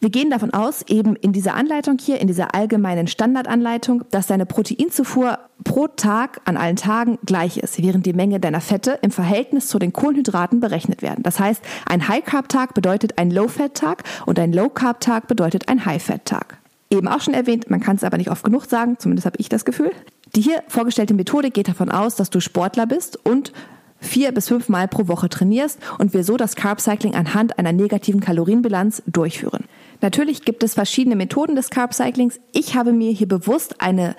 Wir 0.05 0.11
gehen 0.11 0.29
davon 0.29 0.53
aus, 0.53 0.83
eben 0.83 1.17
in 1.17 1.33
dieser 1.33 1.55
Anleitung 1.55 1.97
hier, 1.99 2.21
in 2.21 2.27
dieser 2.27 2.55
allgemeinen 2.55 3.07
Standardanleitung, 3.07 4.05
dass 4.11 4.27
deine 4.27 4.45
Proteinzufuhr 4.45 5.39
pro 5.65 5.87
Tag 5.87 6.43
an 6.45 6.59
allen 6.59 6.77
Tagen 6.77 7.19
gleich 7.25 7.57
ist, 7.57 7.83
während 7.83 8.05
die 8.05 8.13
Menge 8.13 8.39
deiner 8.39 8.61
Fette 8.61 8.99
im 9.01 9.11
Verhältnis 9.11 9.67
zu 9.69 9.79
den 9.79 9.95
Kohlenhydraten 9.95 10.61
berechnet 10.61 11.01
werden. 11.01 11.23
Das 11.23 11.41
heißt, 11.41 11.63
ein 11.87 12.07
High-Carb-Tag 12.07 12.75
bedeutet 12.75 13.19
ein 13.19 13.31
Low-Fat-Tag 13.31 14.03
und 14.27 14.39
ein 14.39 14.53
Low-Carb-Tag 14.53 15.27
bedeutet 15.27 15.71
ein 15.71 15.87
High-Fat-Tag 15.87 16.59
eben 16.91 17.09
auch 17.09 17.21
schon 17.21 17.35
erwähnt, 17.35 17.71
man 17.71 17.81
kann 17.81 17.97
es 17.97 18.05
aber 18.05 18.19
nicht 18.19 18.31
oft 18.31 18.45
genug 18.45 18.67
sagen, 18.67 18.97
zumindest 18.99 19.27
habe 19.27 19.39
ich 19.39 19.49
das 19.49 19.65
Gefühl. 19.65 19.91
Die 20.35 20.41
hier 20.41 20.63
vorgestellte 20.69 21.15
Methode 21.15 21.51
geht 21.51 21.69
davon 21.69 21.91
aus, 21.91 22.17
dass 22.17 22.31
du 22.31 22.41
Sportler 22.41 22.87
bist 22.87 23.19
und 23.25 23.53
vier 24.01 24.33
bis 24.33 24.49
fünf 24.49 24.69
Mal 24.69 24.89
pro 24.89 25.09
Woche 25.09 25.29
trainierst 25.29 25.79
und 25.99 26.13
wir 26.13 26.25
so 26.25 26.37
das 26.37 26.57
Carb 26.57 26.81
Cycling 26.81 27.15
anhand 27.15 27.59
einer 27.59 27.73
negativen 27.73 28.21
Kalorienbilanz 28.21 29.03
durchführen. 29.07 29.65
Natürlich 30.01 30.45
gibt 30.45 30.63
es 30.63 30.75
verschiedene 30.75 31.17
Methoden 31.17 31.57
des 31.57 31.71
Carb 31.71 31.95
Cyclings. 31.95 32.39
Ich 32.53 32.77
habe 32.77 32.93
mir 32.93 33.11
hier 33.11 33.29
bewusst 33.29 33.81
eine 33.81 34.15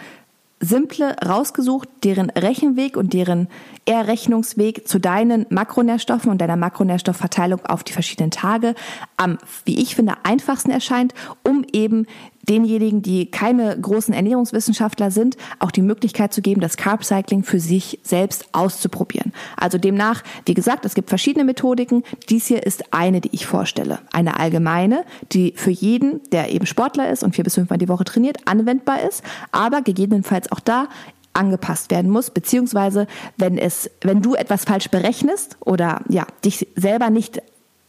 simple 0.59 1.15
rausgesucht, 1.23 1.89
deren 2.03 2.29
Rechenweg 2.29 2.97
und 2.97 3.13
deren 3.13 3.49
Errechnungsweg 3.85 4.87
zu 4.87 4.99
deinen 4.99 5.45
Makronährstoffen 5.49 6.31
und 6.31 6.39
deiner 6.39 6.55
Makronährstoffverteilung 6.55 7.65
auf 7.65 7.83
die 7.83 7.93
verschiedenen 7.93 8.31
Tage 8.31 8.73
am, 9.17 9.37
wie 9.65 9.79
ich 9.81 9.95
finde, 9.95 10.13
einfachsten 10.23 10.71
erscheint, 10.71 11.13
um 11.43 11.65
eben 11.71 12.07
denjenigen, 12.47 13.01
die 13.01 13.29
keine 13.29 13.79
großen 13.79 14.13
Ernährungswissenschaftler 14.13 15.11
sind, 15.11 15.37
auch 15.59 15.71
die 15.71 15.81
Möglichkeit 15.81 16.33
zu 16.33 16.41
geben, 16.41 16.61
das 16.61 16.77
Carb 16.77 17.03
Cycling 17.03 17.43
für 17.43 17.59
sich 17.59 17.99
selbst 18.03 18.47
auszuprobieren. 18.51 19.33
Also 19.57 19.77
demnach, 19.77 20.23
wie 20.45 20.53
gesagt, 20.53 20.85
es 20.85 20.95
gibt 20.95 21.09
verschiedene 21.09 21.45
Methodiken. 21.45 22.03
Dies 22.29 22.47
hier 22.47 22.65
ist 22.65 22.93
eine, 22.93 23.21
die 23.21 23.29
ich 23.31 23.45
vorstelle. 23.45 23.99
Eine 24.11 24.39
allgemeine, 24.39 25.05
die 25.31 25.53
für 25.55 25.71
jeden, 25.71 26.21
der 26.31 26.51
eben 26.51 26.65
Sportler 26.65 27.09
ist 27.09 27.23
und 27.23 27.35
vier 27.35 27.43
bis 27.43 27.55
fünfmal 27.55 27.79
die 27.79 27.89
Woche 27.89 28.03
trainiert, 28.03 28.37
anwendbar 28.45 29.01
ist, 29.01 29.23
aber 29.51 29.81
gegebenenfalls 29.81 30.51
auch 30.51 30.59
da 30.59 30.87
angepasst 31.35 31.91
werden 31.91 32.09
muss, 32.09 32.29
beziehungsweise 32.29 33.07
wenn 33.37 33.57
es, 33.57 33.91
wenn 34.01 34.21
du 34.21 34.35
etwas 34.35 34.63
falsch 34.63 34.89
berechnest 34.89 35.57
oder 35.59 36.01
ja, 36.07 36.25
dich 36.43 36.67
selber 36.75 37.09
nicht 37.09 37.41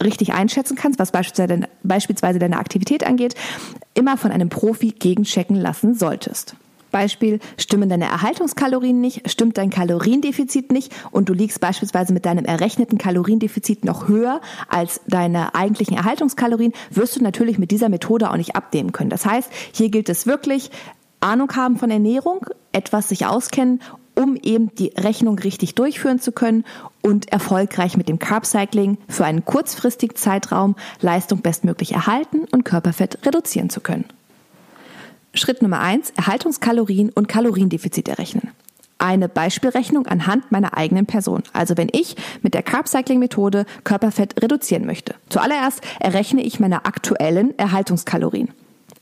richtig 0.03 0.33
einschätzen 0.33 0.75
kannst, 0.75 0.99
was 0.99 1.11
beispielsweise, 1.11 2.39
deine 2.39 2.57
Aktivität 2.57 3.05
angeht, 3.05 3.35
immer 3.93 4.17
von 4.17 4.31
einem 4.31 4.49
Profi 4.49 4.91
gegenchecken 4.91 5.55
lassen 5.55 5.95
solltest. 5.95 6.55
Beispiel, 6.89 7.39
stimmen 7.57 7.89
deine 7.89 8.05
Erhaltungskalorien 8.05 9.01
nicht, 9.01 9.29
stimmt 9.29 9.57
dein 9.57 9.69
Kaloriendefizit 9.69 10.71
nicht 10.71 10.93
und 11.11 11.27
du 11.27 11.33
liegst 11.33 11.59
beispielsweise 11.59 12.13
mit 12.13 12.25
deinem 12.25 12.45
errechneten 12.45 12.97
Kaloriendefizit 12.97 13.83
noch 13.83 14.07
höher 14.07 14.39
als 14.69 15.01
deine 15.05 15.53
eigentlichen 15.53 15.97
Erhaltungskalorien, 15.97 16.73
wirst 16.89 17.17
du 17.17 17.23
natürlich 17.23 17.59
mit 17.59 17.71
dieser 17.71 17.89
Methode 17.89 18.31
auch 18.31 18.37
nicht 18.37 18.55
abnehmen 18.55 18.93
können. 18.93 19.09
Das 19.09 19.25
heißt, 19.25 19.51
hier 19.73 19.89
gilt 19.89 20.07
es 20.07 20.27
wirklich, 20.27 20.71
Ahnung 21.19 21.55
haben 21.55 21.77
von 21.77 21.91
Ernährung, 21.91 22.45
etwas 22.71 23.09
sich 23.09 23.25
auskennen 23.25 23.81
um 24.17 24.35
eben 24.35 24.73
die 24.75 24.93
Rechnung 24.97 25.37
richtig 25.37 25.75
durchführen 25.75 26.19
zu 26.19 26.31
können 26.31 26.65
und 27.01 27.31
erfolgreich 27.31 27.97
mit 27.97 28.09
dem 28.09 28.17
Carb 28.17 28.45
Cycling 28.45 28.97
für 29.07 29.25
einen 29.25 29.45
kurzfristigen 29.45 30.15
Zeitraum 30.15 30.75
Leistung 30.99 31.41
bestmöglich 31.41 31.93
erhalten 31.93 32.45
und 32.51 32.65
Körperfett 32.65 33.25
reduzieren 33.25 33.69
zu 33.69 33.79
können. 33.79 34.05
Schritt 35.35 35.61
Nummer 35.61 35.79
eins: 35.79 36.11
Erhaltungskalorien 36.17 37.11
und 37.11 37.27
Kaloriendefizit 37.27 38.09
errechnen. 38.09 38.51
eine 38.99 39.29
Beispielrechnung 39.29 40.07
anhand 40.07 40.51
meiner 40.51 40.75
eigenen 40.75 41.05
Person. 41.05 41.43
Also 41.53 41.77
wenn 41.77 41.89
ich 41.91 42.15
mit 42.41 42.55
der 42.55 42.63
Carb 42.63 42.87
Cycling 42.87 43.19
Methode 43.19 43.67
Körperfett 43.83 44.41
reduzieren 44.41 44.87
möchte. 44.87 45.13
Zuallererst 45.29 45.81
errechne 45.99 46.41
ich 46.41 46.59
meine 46.59 46.85
aktuellen 46.85 47.55
Erhaltungskalorien. 47.59 48.49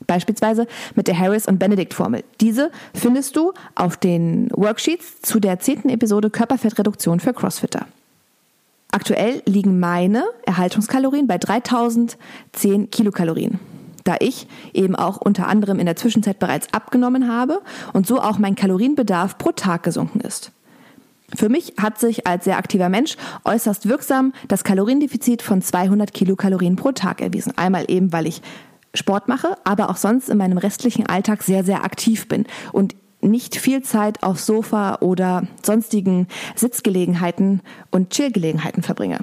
Beispielsweise 0.06 0.66
mit 0.94 1.08
der 1.08 1.18
Harris 1.18 1.46
und 1.46 1.58
Benedict 1.58 1.94
Formel. 1.94 2.24
Diese 2.40 2.70
findest 2.94 3.36
du 3.36 3.52
auf 3.74 3.96
den 3.96 4.48
Worksheets 4.52 5.20
zu 5.22 5.40
der 5.40 5.58
zehnten 5.58 5.88
Episode 5.88 6.30
Körperfettreduktion 6.30 7.20
für 7.20 7.32
Crossfitter. 7.32 7.86
Aktuell 8.92 9.42
liegen 9.46 9.80
meine 9.80 10.24
Erhaltungskalorien 10.46 11.26
bei 11.26 11.38
3010 11.38 12.90
Kilokalorien 12.90 13.58
da 14.06 14.16
ich 14.20 14.46
eben 14.72 14.94
auch 14.94 15.16
unter 15.16 15.48
anderem 15.48 15.78
in 15.80 15.86
der 15.86 15.96
Zwischenzeit 15.96 16.38
bereits 16.38 16.72
abgenommen 16.72 17.28
habe 17.28 17.60
und 17.92 18.06
so 18.06 18.20
auch 18.20 18.38
mein 18.38 18.54
Kalorienbedarf 18.54 19.36
pro 19.36 19.50
Tag 19.52 19.82
gesunken 19.82 20.20
ist. 20.20 20.52
Für 21.34 21.48
mich 21.48 21.74
hat 21.76 21.98
sich 21.98 22.26
als 22.26 22.44
sehr 22.44 22.56
aktiver 22.56 22.88
Mensch 22.88 23.16
äußerst 23.44 23.88
wirksam 23.88 24.32
das 24.46 24.62
Kaloriendefizit 24.62 25.42
von 25.42 25.60
200 25.60 26.14
Kilokalorien 26.14 26.76
pro 26.76 26.92
Tag 26.92 27.20
erwiesen. 27.20 27.52
Einmal 27.56 27.86
eben, 27.88 28.12
weil 28.12 28.26
ich 28.26 28.42
Sport 28.96 29.28
mache, 29.28 29.56
aber 29.64 29.90
auch 29.90 29.96
sonst 29.96 30.28
in 30.28 30.38
meinem 30.38 30.58
restlichen 30.58 31.06
Alltag 31.06 31.42
sehr, 31.42 31.64
sehr 31.64 31.84
aktiv 31.84 32.28
bin 32.28 32.46
und 32.72 32.94
nicht 33.20 33.56
viel 33.56 33.82
Zeit 33.82 34.22
auf 34.22 34.40
Sofa 34.40 34.98
oder 35.00 35.46
sonstigen 35.62 36.28
Sitzgelegenheiten 36.54 37.60
und 37.90 38.10
Chillgelegenheiten 38.10 38.82
verbringe. 38.82 39.20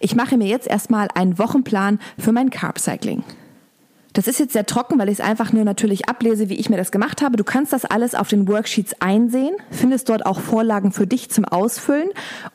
Ich 0.00 0.14
mache 0.14 0.36
mir 0.36 0.46
jetzt 0.46 0.66
erstmal 0.66 1.08
einen 1.14 1.38
Wochenplan 1.38 2.00
für 2.18 2.32
mein 2.32 2.50
Carb 2.50 2.78
Cycling. 2.78 3.22
Das 4.16 4.26
ist 4.26 4.38
jetzt 4.38 4.54
sehr 4.54 4.64
trocken, 4.64 4.98
weil 4.98 5.10
ich 5.10 5.18
es 5.18 5.20
einfach 5.20 5.52
nur 5.52 5.64
natürlich 5.64 6.08
ablese, 6.08 6.48
wie 6.48 6.54
ich 6.54 6.70
mir 6.70 6.78
das 6.78 6.90
gemacht 6.90 7.20
habe. 7.20 7.36
Du 7.36 7.44
kannst 7.44 7.74
das 7.74 7.84
alles 7.84 8.14
auf 8.14 8.28
den 8.28 8.48
Worksheets 8.48 8.98
einsehen, 8.98 9.54
findest 9.70 10.08
dort 10.08 10.24
auch 10.24 10.40
Vorlagen 10.40 10.90
für 10.90 11.06
dich 11.06 11.28
zum 11.28 11.44
Ausfüllen 11.44 12.08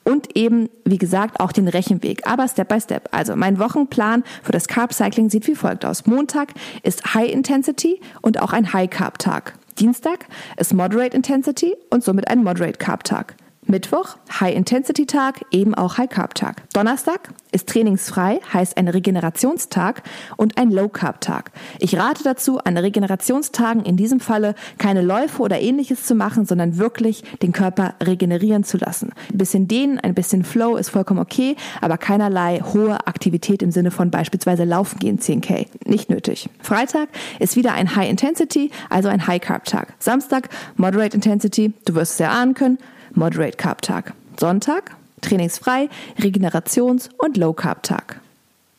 und 0.03 0.35
eben, 0.35 0.69
wie 0.85 0.97
gesagt, 0.97 1.39
auch 1.39 1.51
den 1.51 1.67
Rechenweg, 1.67 2.25
aber 2.25 2.47
Step 2.47 2.69
by 2.69 2.81
Step. 2.81 3.09
Also 3.11 3.35
mein 3.35 3.59
Wochenplan 3.59 4.23
für 4.41 4.51
das 4.51 4.67
Carb 4.67 4.91
Cycling 4.91 5.29
sieht 5.29 5.45
wie 5.45 5.53
folgt 5.53 5.85
aus. 5.85 6.07
Montag 6.07 6.49
ist 6.81 7.13
High 7.13 7.31
Intensity 7.31 8.01
und 8.21 8.41
auch 8.41 8.53
ein 8.53 8.73
High 8.73 8.89
Carb 8.89 9.19
Tag. 9.19 9.53
Dienstag 9.77 10.25
ist 10.57 10.73
Moderate 10.73 11.15
Intensity 11.15 11.75
und 11.91 12.03
somit 12.03 12.27
ein 12.27 12.43
Moderate 12.43 12.79
Carb 12.79 13.03
Tag. 13.03 13.35
Mittwoch 13.67 14.17
High-Intensity-Tag, 14.39 15.45
eben 15.51 15.75
auch 15.75 15.97
High-Carb-Tag. 15.97 16.63
Donnerstag 16.73 17.29
ist 17.51 17.69
trainingsfrei, 17.69 18.39
heißt 18.51 18.75
ein 18.75 18.87
Regenerationstag 18.87 20.01
und 20.35 20.57
ein 20.57 20.71
Low-Carb-Tag. 20.71 21.51
Ich 21.77 21.97
rate 21.97 22.23
dazu, 22.23 22.57
an 22.57 22.75
Regenerationstagen 22.75 23.85
in 23.85 23.97
diesem 23.97 24.19
Falle 24.19 24.55
keine 24.79 25.03
Läufe 25.03 25.43
oder 25.43 25.61
ähnliches 25.61 26.05
zu 26.05 26.15
machen, 26.15 26.45
sondern 26.45 26.77
wirklich 26.77 27.23
den 27.41 27.51
Körper 27.51 27.93
regenerieren 28.03 28.63
zu 28.63 28.77
lassen. 28.77 29.11
Ein 29.31 29.37
bisschen 29.37 29.67
Dehnen, 29.67 29.99
ein 29.99 30.15
bisschen 30.15 30.43
Flow 30.43 30.75
ist 30.75 30.89
vollkommen 30.89 31.19
okay, 31.19 31.55
aber 31.81 31.99
keinerlei 31.99 32.61
hohe 32.61 33.05
Aktivität 33.05 33.61
im 33.61 33.71
Sinne 33.71 33.91
von 33.91 34.09
beispielsweise 34.09 34.63
Laufen 34.63 34.97
gehen 34.97 35.19
10k. 35.19 35.67
Nicht 35.85 36.09
nötig. 36.09 36.49
Freitag 36.61 37.09
ist 37.39 37.55
wieder 37.55 37.73
ein 37.73 37.95
High-Intensity, 37.95 38.71
also 38.89 39.07
ein 39.09 39.27
High-Carb-Tag. 39.27 39.93
Samstag 39.99 40.49
Moderate 40.77 41.15
Intensity, 41.15 41.73
du 41.85 41.93
wirst 41.93 42.13
es 42.13 42.19
ja 42.19 42.31
ahnen 42.31 42.55
können, 42.55 42.79
Moderate 43.13 43.57
Carb 43.57 43.81
Tag. 43.81 44.13
Sonntag 44.39 44.95
trainingsfrei, 45.21 45.89
Regenerations- 46.19 47.09
und 47.17 47.37
Low 47.37 47.53
Carb 47.53 47.83
Tag. 47.83 48.19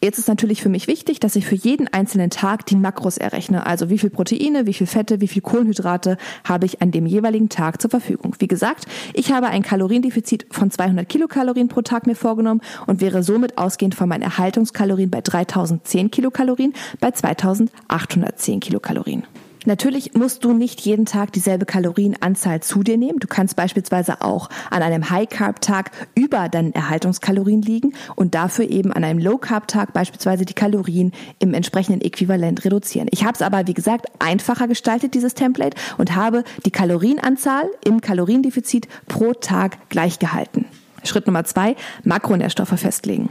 Jetzt 0.04 0.18
ist 0.18 0.26
natürlich 0.26 0.60
für 0.60 0.68
mich 0.68 0.88
wichtig, 0.88 1.20
dass 1.20 1.36
ich 1.36 1.46
für 1.46 1.54
jeden 1.54 1.86
einzelnen 1.86 2.28
Tag 2.28 2.66
die 2.66 2.74
Makros 2.74 3.18
errechne. 3.18 3.66
Also 3.66 3.88
wie 3.88 3.98
viel 3.98 4.10
Proteine, 4.10 4.66
wie 4.66 4.72
viel 4.72 4.88
Fette, 4.88 5.20
wie 5.20 5.28
viel 5.28 5.42
Kohlenhydrate 5.42 6.16
habe 6.42 6.66
ich 6.66 6.82
an 6.82 6.90
dem 6.90 7.06
jeweiligen 7.06 7.48
Tag 7.48 7.80
zur 7.80 7.88
Verfügung. 7.88 8.34
Wie 8.40 8.48
gesagt, 8.48 8.86
ich 9.14 9.30
habe 9.30 9.46
ein 9.46 9.62
Kaloriendefizit 9.62 10.46
von 10.50 10.72
200 10.72 11.08
Kilokalorien 11.08 11.68
pro 11.68 11.82
Tag 11.82 12.08
mir 12.08 12.16
vorgenommen 12.16 12.62
und 12.88 13.00
wäre 13.00 13.22
somit 13.22 13.58
ausgehend 13.58 13.94
von 13.94 14.08
meinen 14.08 14.22
Erhaltungskalorien 14.22 15.08
bei 15.08 15.20
3010 15.20 16.10
Kilokalorien 16.10 16.74
bei 16.98 17.12
2810 17.12 18.58
Kilokalorien. 18.58 19.22
Natürlich 19.64 20.14
musst 20.14 20.44
du 20.44 20.52
nicht 20.52 20.80
jeden 20.80 21.06
Tag 21.06 21.32
dieselbe 21.32 21.66
Kalorienanzahl 21.66 22.60
zu 22.60 22.82
dir 22.82 22.96
nehmen. 22.96 23.20
Du 23.20 23.28
kannst 23.28 23.54
beispielsweise 23.54 24.20
auch 24.20 24.48
an 24.70 24.82
einem 24.82 25.08
High-Carb-Tag 25.08 25.90
über 26.14 26.48
deinen 26.48 26.72
Erhaltungskalorien 26.72 27.62
liegen 27.62 27.94
und 28.16 28.34
dafür 28.34 28.68
eben 28.68 28.92
an 28.92 29.04
einem 29.04 29.20
Low-Carb-Tag 29.20 29.92
beispielsweise 29.92 30.44
die 30.44 30.54
Kalorien 30.54 31.12
im 31.38 31.54
entsprechenden 31.54 32.00
Äquivalent 32.00 32.64
reduzieren. 32.64 33.08
Ich 33.12 33.24
habe 33.24 33.34
es 33.34 33.42
aber, 33.42 33.66
wie 33.66 33.74
gesagt, 33.74 34.06
einfacher 34.18 34.66
gestaltet, 34.66 35.14
dieses 35.14 35.34
Template, 35.34 35.76
und 35.98 36.16
habe 36.16 36.42
die 36.66 36.70
Kalorienanzahl 36.70 37.70
im 37.84 38.00
Kaloriendefizit 38.00 38.88
pro 39.06 39.32
Tag 39.32 39.88
gleich 39.90 40.18
gehalten. 40.18 40.66
Schritt 41.04 41.26
Nummer 41.26 41.44
zwei, 41.44 41.76
Makronährstoffe 42.04 42.78
festlegen. 42.78 43.30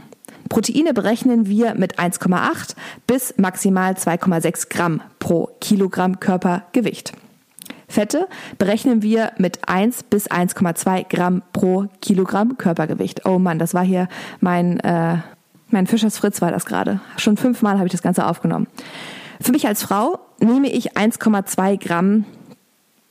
Proteine 0.52 0.92
berechnen 0.92 1.46
wir 1.46 1.74
mit 1.76 1.98
1,8 1.98 2.74
bis 3.06 3.32
maximal 3.38 3.94
2,6 3.94 4.68
Gramm 4.68 5.00
pro 5.18 5.48
Kilogramm 5.62 6.20
Körpergewicht. 6.20 7.14
Fette 7.88 8.28
berechnen 8.58 9.00
wir 9.00 9.32
mit 9.38 9.66
1 9.66 10.02
bis 10.02 10.30
1,2 10.30 11.08
Gramm 11.08 11.40
pro 11.54 11.86
Kilogramm 12.02 12.58
Körpergewicht. 12.58 13.24
Oh 13.24 13.38
Mann, 13.38 13.58
das 13.58 13.72
war 13.72 13.82
hier 13.82 14.08
mein, 14.40 14.78
äh, 14.80 15.16
mein 15.70 15.86
Fischers 15.86 16.18
Fritz 16.18 16.42
war 16.42 16.50
das 16.50 16.66
gerade. 16.66 17.00
Schon 17.16 17.38
fünfmal 17.38 17.76
habe 17.76 17.86
ich 17.86 17.92
das 17.92 18.02
Ganze 18.02 18.26
aufgenommen. 18.26 18.66
Für 19.40 19.52
mich 19.52 19.66
als 19.66 19.82
Frau 19.82 20.18
nehme 20.38 20.70
ich 20.70 20.98
1,2 20.98 21.82
Gramm 21.82 22.26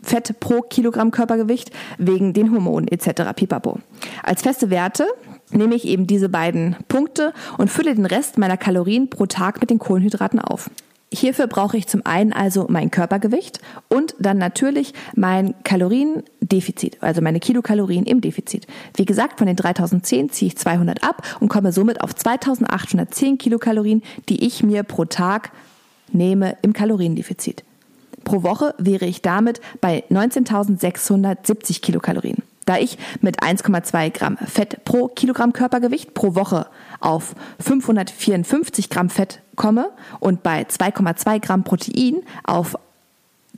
Fett 0.03 0.39
pro 0.39 0.61
Kilogramm 0.61 1.09
Körpergewicht 1.09 1.71
wegen 1.97 2.33
den 2.33 2.51
Hormonen 2.51 2.87
etc. 2.87 3.33
Pipapo. 3.35 3.79
Als 4.21 4.43
feste 4.43 4.69
Werte 4.69 5.07
nehme 5.53 5.75
ich 5.75 5.85
eben 5.85 6.07
diese 6.07 6.29
beiden 6.29 6.75
Punkte 6.87 7.33
und 7.57 7.69
fülle 7.69 7.95
den 7.95 8.05
Rest 8.05 8.37
meiner 8.37 8.57
Kalorien 8.57 9.09
pro 9.09 9.25
Tag 9.25 9.61
mit 9.61 9.69
den 9.69 9.79
Kohlenhydraten 9.79 10.39
auf. 10.39 10.69
Hierfür 11.13 11.47
brauche 11.47 11.75
ich 11.75 11.87
zum 11.87 12.05
einen 12.05 12.31
also 12.31 12.67
mein 12.69 12.89
Körpergewicht 12.89 13.59
und 13.89 14.15
dann 14.17 14.37
natürlich 14.37 14.93
mein 15.13 15.53
Kaloriendefizit, 15.65 17.03
also 17.03 17.21
meine 17.21 17.41
Kilokalorien 17.41 18.05
im 18.05 18.21
Defizit. 18.21 18.65
Wie 18.95 19.03
gesagt, 19.03 19.39
von 19.39 19.47
den 19.47 19.57
3010 19.57 20.29
ziehe 20.29 20.47
ich 20.47 20.57
200 20.57 21.03
ab 21.03 21.21
und 21.41 21.49
komme 21.49 21.73
somit 21.73 21.99
auf 21.99 22.15
2810 22.15 23.37
Kilokalorien, 23.37 24.03
die 24.29 24.45
ich 24.45 24.63
mir 24.63 24.83
pro 24.83 25.03
Tag 25.03 25.51
nehme 26.13 26.55
im 26.61 26.71
Kaloriendefizit. 26.71 27.65
Pro 28.23 28.43
Woche 28.43 28.73
wäre 28.77 29.05
ich 29.05 29.21
damit 29.21 29.59
bei 29.81 30.05
19.670 30.09 31.81
Kilokalorien. 31.81 32.37
Da 32.65 32.77
ich 32.77 32.97
mit 33.21 33.41
1,2 33.41 34.11
Gramm 34.11 34.37
Fett 34.37 34.85
pro 34.85 35.07
Kilogramm 35.07 35.53
Körpergewicht 35.53 36.13
pro 36.13 36.35
Woche 36.35 36.67
auf 36.99 37.35
554 37.59 38.89
Gramm 38.89 39.09
Fett 39.09 39.41
komme 39.55 39.89
und 40.19 40.43
bei 40.43 40.61
2,2 40.63 41.39
Gramm 41.39 41.63
Protein 41.63 42.21
auf 42.43 42.77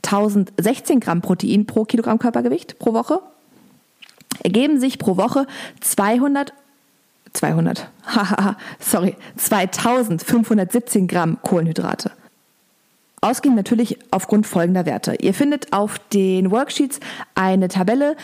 1016 0.02 1.00
Gramm 1.00 1.20
Protein 1.20 1.66
pro 1.66 1.84
Kilogramm 1.84 2.18
Körpergewicht 2.18 2.78
pro 2.78 2.94
Woche, 2.94 3.20
ergeben 4.42 4.80
sich 4.80 4.98
pro 4.98 5.16
Woche 5.16 5.46
200 5.80 6.52
200, 7.34 7.88
sorry, 8.78 9.16
2517 9.36 11.08
Gramm 11.08 11.38
Kohlenhydrate. 11.42 12.12
Ausgehend 13.20 13.56
natürlich 13.56 13.98
aufgrund 14.10 14.46
folgender 14.46 14.86
Werte. 14.86 15.16
Ihr 15.20 15.34
findet 15.34 15.72
auf 15.72 15.98
den 16.12 16.50
Worksheets 16.50 17.00
eine 17.34 17.68
Tabelle, 17.68 18.16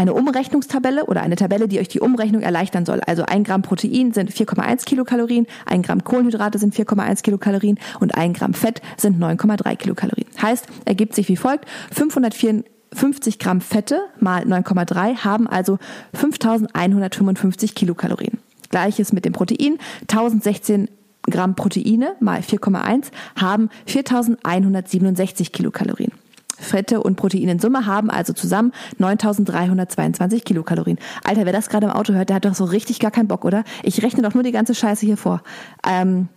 eine 0.00 0.14
Umrechnungstabelle 0.14 1.04
oder 1.04 1.20
eine 1.20 1.36
Tabelle, 1.36 1.68
die 1.68 1.78
euch 1.78 1.88
die 1.88 2.00
Umrechnung 2.00 2.40
erleichtern 2.40 2.86
soll. 2.86 3.00
Also 3.06 3.24
ein 3.24 3.44
Gramm 3.44 3.60
Protein 3.60 4.12
sind 4.12 4.32
4,1 4.32 4.86
Kilokalorien, 4.86 5.46
ein 5.66 5.82
Gramm 5.82 6.04
Kohlenhydrate 6.04 6.58
sind 6.58 6.74
4,1 6.74 7.22
Kilokalorien 7.22 7.78
und 8.00 8.14
ein 8.14 8.32
Gramm 8.32 8.54
Fett 8.54 8.80
sind 8.96 9.22
9,3 9.22 9.76
Kilokalorien. 9.76 10.26
Heißt, 10.40 10.66
ergibt 10.86 11.14
sich 11.14 11.28
wie 11.28 11.36
folgt, 11.36 11.66
554 11.92 13.38
Gramm 13.38 13.60
Fette 13.60 14.00
mal 14.18 14.44
9,3 14.44 15.18
haben 15.18 15.46
also 15.46 15.78
5155 16.14 17.74
Kilokalorien. 17.74 18.38
Gleiches 18.70 19.12
mit 19.12 19.26
dem 19.26 19.34
Protein, 19.34 19.76
1016 20.02 20.88
Gramm 21.24 21.54
Proteine 21.56 22.14
mal 22.20 22.40
4,1 22.40 23.10
haben 23.36 23.68
4167 23.84 25.52
Kilokalorien. 25.52 26.12
Fette 26.60 27.02
und 27.02 27.16
Proteine 27.16 27.52
in 27.52 27.58
Summe 27.58 27.86
haben 27.86 28.10
also 28.10 28.32
zusammen 28.32 28.72
9322 28.98 30.44
Kilokalorien. 30.44 30.98
Alter, 31.24 31.46
wer 31.46 31.52
das 31.52 31.68
gerade 31.68 31.86
im 31.86 31.92
Auto 31.92 32.12
hört, 32.12 32.28
der 32.28 32.36
hat 32.36 32.44
doch 32.44 32.54
so 32.54 32.64
richtig 32.64 33.00
gar 33.00 33.10
keinen 33.10 33.28
Bock, 33.28 33.44
oder? 33.44 33.64
Ich 33.82 34.02
rechne 34.02 34.22
doch 34.22 34.34
nur 34.34 34.42
die 34.42 34.52
ganze 34.52 34.74
Scheiße 34.74 35.06
hier 35.06 35.16
vor. 35.16 35.42
Ähm, 35.86 36.28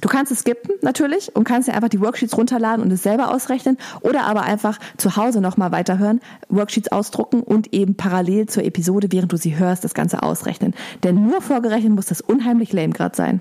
Du 0.00 0.08
kannst 0.08 0.32
es 0.32 0.40
skippen 0.40 0.74
natürlich 0.82 1.34
und 1.36 1.44
kannst 1.44 1.68
dir 1.68 1.74
einfach 1.74 1.88
die 1.88 2.00
Worksheets 2.00 2.36
runterladen 2.36 2.84
und 2.84 2.90
es 2.90 3.02
selber 3.02 3.32
ausrechnen 3.32 3.78
oder 4.00 4.24
aber 4.24 4.42
einfach 4.42 4.78
zu 4.96 5.16
Hause 5.16 5.40
nochmal 5.40 5.72
weiterhören, 5.72 6.20
Worksheets 6.48 6.90
ausdrucken 6.90 7.42
und 7.42 7.72
eben 7.72 7.94
parallel 7.94 8.46
zur 8.48 8.64
Episode, 8.64 9.08
während 9.10 9.32
du 9.32 9.36
sie 9.36 9.56
hörst, 9.56 9.84
das 9.84 9.94
Ganze 9.94 10.22
ausrechnen. 10.22 10.74
Denn 11.02 11.22
nur 11.22 11.40
vorgerechnet 11.40 11.92
muss 11.92 12.06
das 12.06 12.20
unheimlich 12.20 12.72
lame 12.72 12.92
gerade 12.92 13.16
sein. 13.16 13.40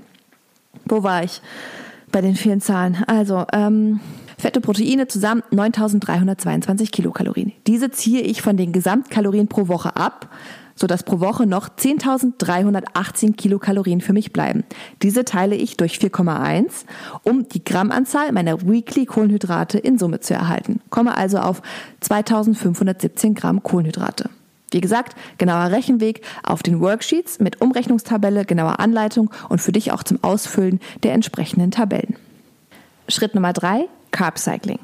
Wo 0.86 1.04
war 1.04 1.24
ich 1.24 1.42
bei 2.12 2.22
den 2.22 2.36
vielen 2.36 2.62
Zahlen? 2.62 3.04
Also, 3.08 3.46
ähm, 3.52 4.00
Fette, 4.44 4.60
Proteine 4.60 5.08
zusammen 5.08 5.42
9322 5.52 6.92
Kilokalorien. 6.92 7.54
Diese 7.66 7.92
ziehe 7.92 8.20
ich 8.20 8.42
von 8.42 8.58
den 8.58 8.74
Gesamtkalorien 8.74 9.48
pro 9.48 9.70
Woche 9.70 9.96
ab, 9.96 10.28
sodass 10.76 11.04
pro 11.04 11.22
Woche 11.22 11.46
noch 11.46 11.70
10.318 11.70 13.38
Kilokalorien 13.38 14.02
für 14.02 14.12
mich 14.12 14.34
bleiben. 14.34 14.66
Diese 15.02 15.24
teile 15.24 15.56
ich 15.56 15.78
durch 15.78 15.94
4,1, 15.96 16.84
um 17.24 17.48
die 17.48 17.64
Grammanzahl 17.64 18.34
meiner 18.34 18.62
Weekly 18.64 19.06
Kohlenhydrate 19.06 19.78
in 19.78 19.98
Summe 19.98 20.20
zu 20.20 20.34
erhalten. 20.34 20.82
Komme 20.90 21.16
also 21.16 21.38
auf 21.38 21.62
2517 22.02 23.36
Gramm 23.36 23.64
Kohlenhydrate. 23.64 24.30
Wie 24.72 24.82
gesagt, 24.82 25.16
genauer 25.38 25.72
Rechenweg 25.72 26.20
auf 26.44 26.64
den 26.64 26.82
Worksheets 26.82 27.40
mit 27.40 27.62
Umrechnungstabelle, 27.62 28.44
genauer 28.44 28.82
Anleitung 28.82 29.32
und 29.48 29.62
für 29.62 29.72
dich 29.72 29.94
auch 29.94 30.04
zum 30.04 30.22
Ausfüllen 30.22 30.82
der 31.04 31.14
entsprechenden 31.14 31.72
Tabellen. 31.72 32.18
Schritt 33.08 33.36
Nummer 33.36 33.54
drei, 33.54 33.88
Carb 34.14 34.40
Cycling. 34.40 34.80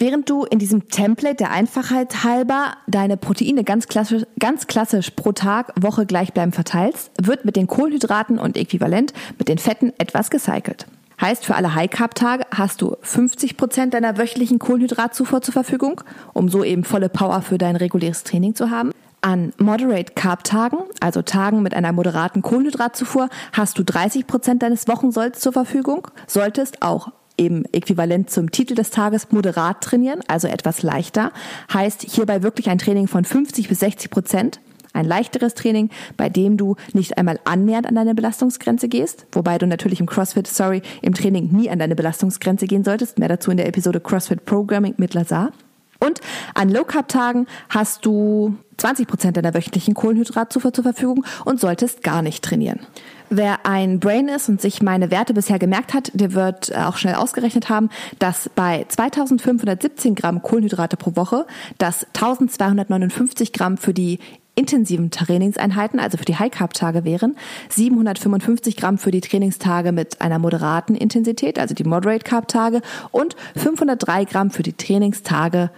Während 0.00 0.30
du 0.30 0.44
in 0.44 0.58
diesem 0.58 0.88
Template 0.88 1.36
der 1.36 1.50
Einfachheit 1.50 2.24
halber 2.24 2.72
deine 2.86 3.18
Proteine 3.18 3.64
ganz 3.64 3.86
klassisch, 3.86 4.24
ganz 4.38 4.66
klassisch 4.66 5.10
pro 5.10 5.32
Tag, 5.32 5.74
Woche 5.78 6.06
gleichbleibend 6.06 6.54
verteilst, 6.54 7.10
wird 7.20 7.44
mit 7.44 7.54
den 7.54 7.66
Kohlenhydraten 7.66 8.38
und 8.38 8.56
äquivalent 8.56 9.12
mit 9.38 9.48
den 9.48 9.58
Fetten 9.58 9.92
etwas 9.98 10.30
gecycelt. 10.30 10.86
Heißt, 11.20 11.44
für 11.44 11.54
alle 11.54 11.74
High-Carb-Tage 11.74 12.44
hast 12.50 12.80
du 12.80 12.96
50 13.02 13.58
Prozent 13.58 13.92
deiner 13.92 14.16
wöchentlichen 14.16 14.58
Kohlenhydratzufuhr 14.58 15.42
zur 15.42 15.52
Verfügung, 15.52 16.00
um 16.32 16.48
so 16.48 16.64
eben 16.64 16.84
volle 16.84 17.10
Power 17.10 17.42
für 17.42 17.58
dein 17.58 17.76
reguläres 17.76 18.24
Training 18.24 18.54
zu 18.54 18.70
haben. 18.70 18.92
An 19.20 19.52
Moderate 19.58 20.14
Carb 20.14 20.44
Tagen, 20.44 20.78
also 21.00 21.20
Tagen 21.20 21.60
mit 21.60 21.74
einer 21.74 21.92
moderaten 21.92 22.40
Kohlenhydratzufuhr, 22.40 23.28
hast 23.52 23.78
du 23.78 23.84
30 23.84 24.26
Prozent 24.26 24.62
deines 24.62 24.88
Wochensolls 24.88 25.40
zur 25.40 25.52
Verfügung, 25.52 26.08
solltest 26.26 26.80
auch 26.80 27.12
eben 27.40 27.64
äquivalent 27.72 28.30
zum 28.30 28.52
Titel 28.52 28.74
des 28.74 28.90
Tages 28.90 29.32
moderat 29.32 29.80
trainieren, 29.80 30.20
also 30.28 30.46
etwas 30.46 30.82
leichter. 30.82 31.32
Heißt 31.72 32.02
hierbei 32.02 32.42
wirklich 32.42 32.68
ein 32.68 32.78
Training 32.78 33.08
von 33.08 33.24
50 33.24 33.68
bis 33.68 33.80
60 33.80 34.10
Prozent. 34.10 34.60
Ein 34.92 35.06
leichteres 35.06 35.54
Training, 35.54 35.88
bei 36.16 36.28
dem 36.28 36.56
du 36.56 36.76
nicht 36.92 37.16
einmal 37.16 37.38
annähernd 37.44 37.86
an 37.86 37.94
deine 37.94 38.14
Belastungsgrenze 38.14 38.88
gehst, 38.88 39.26
wobei 39.32 39.56
du 39.56 39.66
natürlich 39.66 40.00
im 40.00 40.06
CrossFit, 40.06 40.48
sorry, 40.48 40.82
im 41.00 41.14
Training 41.14 41.50
nie 41.52 41.70
an 41.70 41.78
deine 41.78 41.94
Belastungsgrenze 41.94 42.66
gehen 42.66 42.84
solltest. 42.84 43.18
Mehr 43.18 43.28
dazu 43.28 43.52
in 43.52 43.56
der 43.56 43.68
Episode 43.68 44.00
CrossFit 44.00 44.44
Programming 44.44 44.94
mit 44.96 45.14
Lazar. 45.14 45.52
Und 46.00 46.20
an 46.54 46.70
Low 46.70 46.84
Carb 46.84 47.08
Tagen 47.08 47.46
hast 47.68 48.04
du 48.06 48.56
20 48.78 49.06
Prozent 49.06 49.36
deiner 49.36 49.54
wöchentlichen 49.54 49.94
Kohlenhydratzufuhr 49.94 50.72
zur 50.72 50.84
Verfügung 50.84 51.24
und 51.44 51.60
solltest 51.60 52.02
gar 52.02 52.22
nicht 52.22 52.42
trainieren. 52.42 52.80
Wer 53.28 53.64
ein 53.64 54.00
Brain 54.00 54.26
ist 54.26 54.48
und 54.48 54.60
sich 54.60 54.82
meine 54.82 55.12
Werte 55.12 55.34
bisher 55.34 55.60
gemerkt 55.60 55.94
hat, 55.94 56.10
der 56.14 56.32
wird 56.32 56.74
auch 56.74 56.96
schnell 56.96 57.14
ausgerechnet 57.14 57.68
haben, 57.68 57.90
dass 58.18 58.50
bei 58.56 58.84
2517 58.88 60.16
Gramm 60.16 60.42
Kohlenhydrate 60.42 60.96
pro 60.96 61.14
Woche 61.14 61.46
das 61.78 62.04
1259 62.14 63.52
Gramm 63.52 63.76
für 63.76 63.94
die 63.94 64.18
intensiven 64.56 65.10
Trainingseinheiten, 65.10 66.00
also 66.00 66.18
für 66.18 66.24
die 66.24 66.36
High-Carb-Tage 66.36 67.04
wären, 67.04 67.36
755 67.68 68.76
Gramm 68.76 68.98
für 68.98 69.10
die 69.10 69.20
Trainingstage 69.20 69.92
mit 69.92 70.20
einer 70.20 70.38
moderaten 70.38 70.96
Intensität, 70.96 71.58
also 71.58 71.74
die 71.74 71.84
Moderate-Carb-Tage 71.84 72.82
und 73.12 73.36
503 73.56 74.24
Gramm 74.24 74.50
für 74.50 74.62
die 74.62 74.72
Trainingstage 74.72 75.70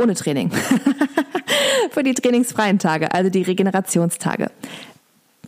ohne 0.00 0.14
Training. 0.14 0.50
für 1.90 2.02
die 2.02 2.14
trainingsfreien 2.14 2.78
Tage, 2.78 3.12
also 3.12 3.30
die 3.30 3.42
Regenerationstage. 3.42 4.50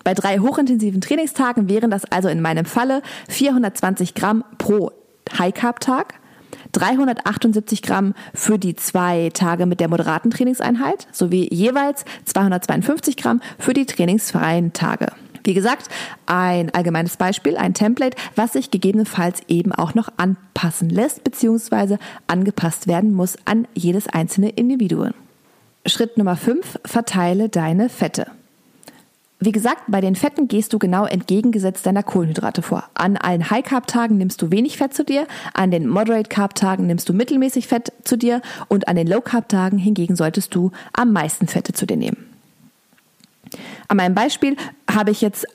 Bei 0.05 0.15
drei 0.15 0.38
hochintensiven 0.38 1.01
Trainingstagen 1.01 1.69
wären 1.69 1.91
das 1.91 2.05
also 2.07 2.29
in 2.29 2.41
meinem 2.41 2.65
Falle 2.65 3.03
420 3.29 4.15
Gramm 4.15 4.45
pro 4.59 4.91
High-Carb-Tag, 5.38 6.15
378 6.73 7.83
Gramm 7.83 8.15
für 8.35 8.59
die 8.59 8.75
zwei 8.75 9.31
Tage 9.33 9.67
mit 9.67 9.81
der 9.81 9.88
moderaten 9.88 10.31
Trainingseinheit 10.31 11.07
sowie 11.12 11.49
jeweils 11.53 12.05
252 12.25 13.17
Gramm 13.17 13.41
für 13.59 13.75
die 13.75 13.87
trainingsfreien 13.87 14.73
Tage. 14.73 15.12
Wie 15.45 15.55
gesagt, 15.55 15.89
ein 16.27 16.73
allgemeines 16.75 17.17
Beispiel, 17.17 17.57
ein 17.57 17.75
Template, 17.75 18.17
was 18.37 18.53
sich 18.53 18.71
gegebenenfalls 18.71 19.41
eben 19.49 19.73
auch 19.73 19.95
noch 19.95 20.09
anpassen 20.17 20.89
lässt 20.89 21.25
bzw. 21.25 21.97
angepasst 22.27 22.87
werden 22.87 23.13
muss 23.13 23.37
an 23.45 23.67
jedes 23.75 24.09
einzelne 24.09 24.51
Individuum. 24.51 25.15
Schritt 25.85 26.17
Nummer 26.17 26.37
5, 26.37 26.79
verteile 26.85 27.49
deine 27.49 27.89
Fette. 27.89 28.27
Wie 29.45 29.51
gesagt, 29.51 29.83
bei 29.89 30.01
den 30.01 30.15
Fetten 30.15 30.47
gehst 30.47 30.73
du 30.73 30.79
genau 30.79 31.05
entgegengesetzt 31.05 31.85
deiner 31.85 32.05
Kohlenhydrate 32.05 32.63
vor. 32.63 32.85
An 32.95 33.17
allen 33.17 33.51
High-Carb-Tagen 33.51 34.17
nimmst 34.17 34.41
du 34.41 34.53
wenig 34.53 34.77
Fett 34.77 34.95
zu 34.95 35.05
dir, 35.05 35.27
an 35.53 35.73
den 35.73 35.89
Moderate-Carb-Tagen 35.89 36.87
nimmst 36.87 37.09
du 37.09 37.13
mittelmäßig 37.13 37.67
Fett 37.67 37.93
zu 38.05 38.17
dir 38.17 38.41
und 38.69 38.87
an 38.87 38.95
den 38.95 39.09
Low-Carb-Tagen 39.09 39.79
hingegen 39.79 40.15
solltest 40.15 40.55
du 40.55 40.71
am 40.93 41.13
meisten 41.13 41.49
Fette 41.49 41.73
zu 41.73 41.87
dir 41.87 41.97
nehmen. 41.97 42.32
An 43.88 43.97
meinem 43.97 44.15
Beispiel 44.15 44.57
habe 44.91 45.11
ich 45.11 45.21
jetzt 45.21 45.47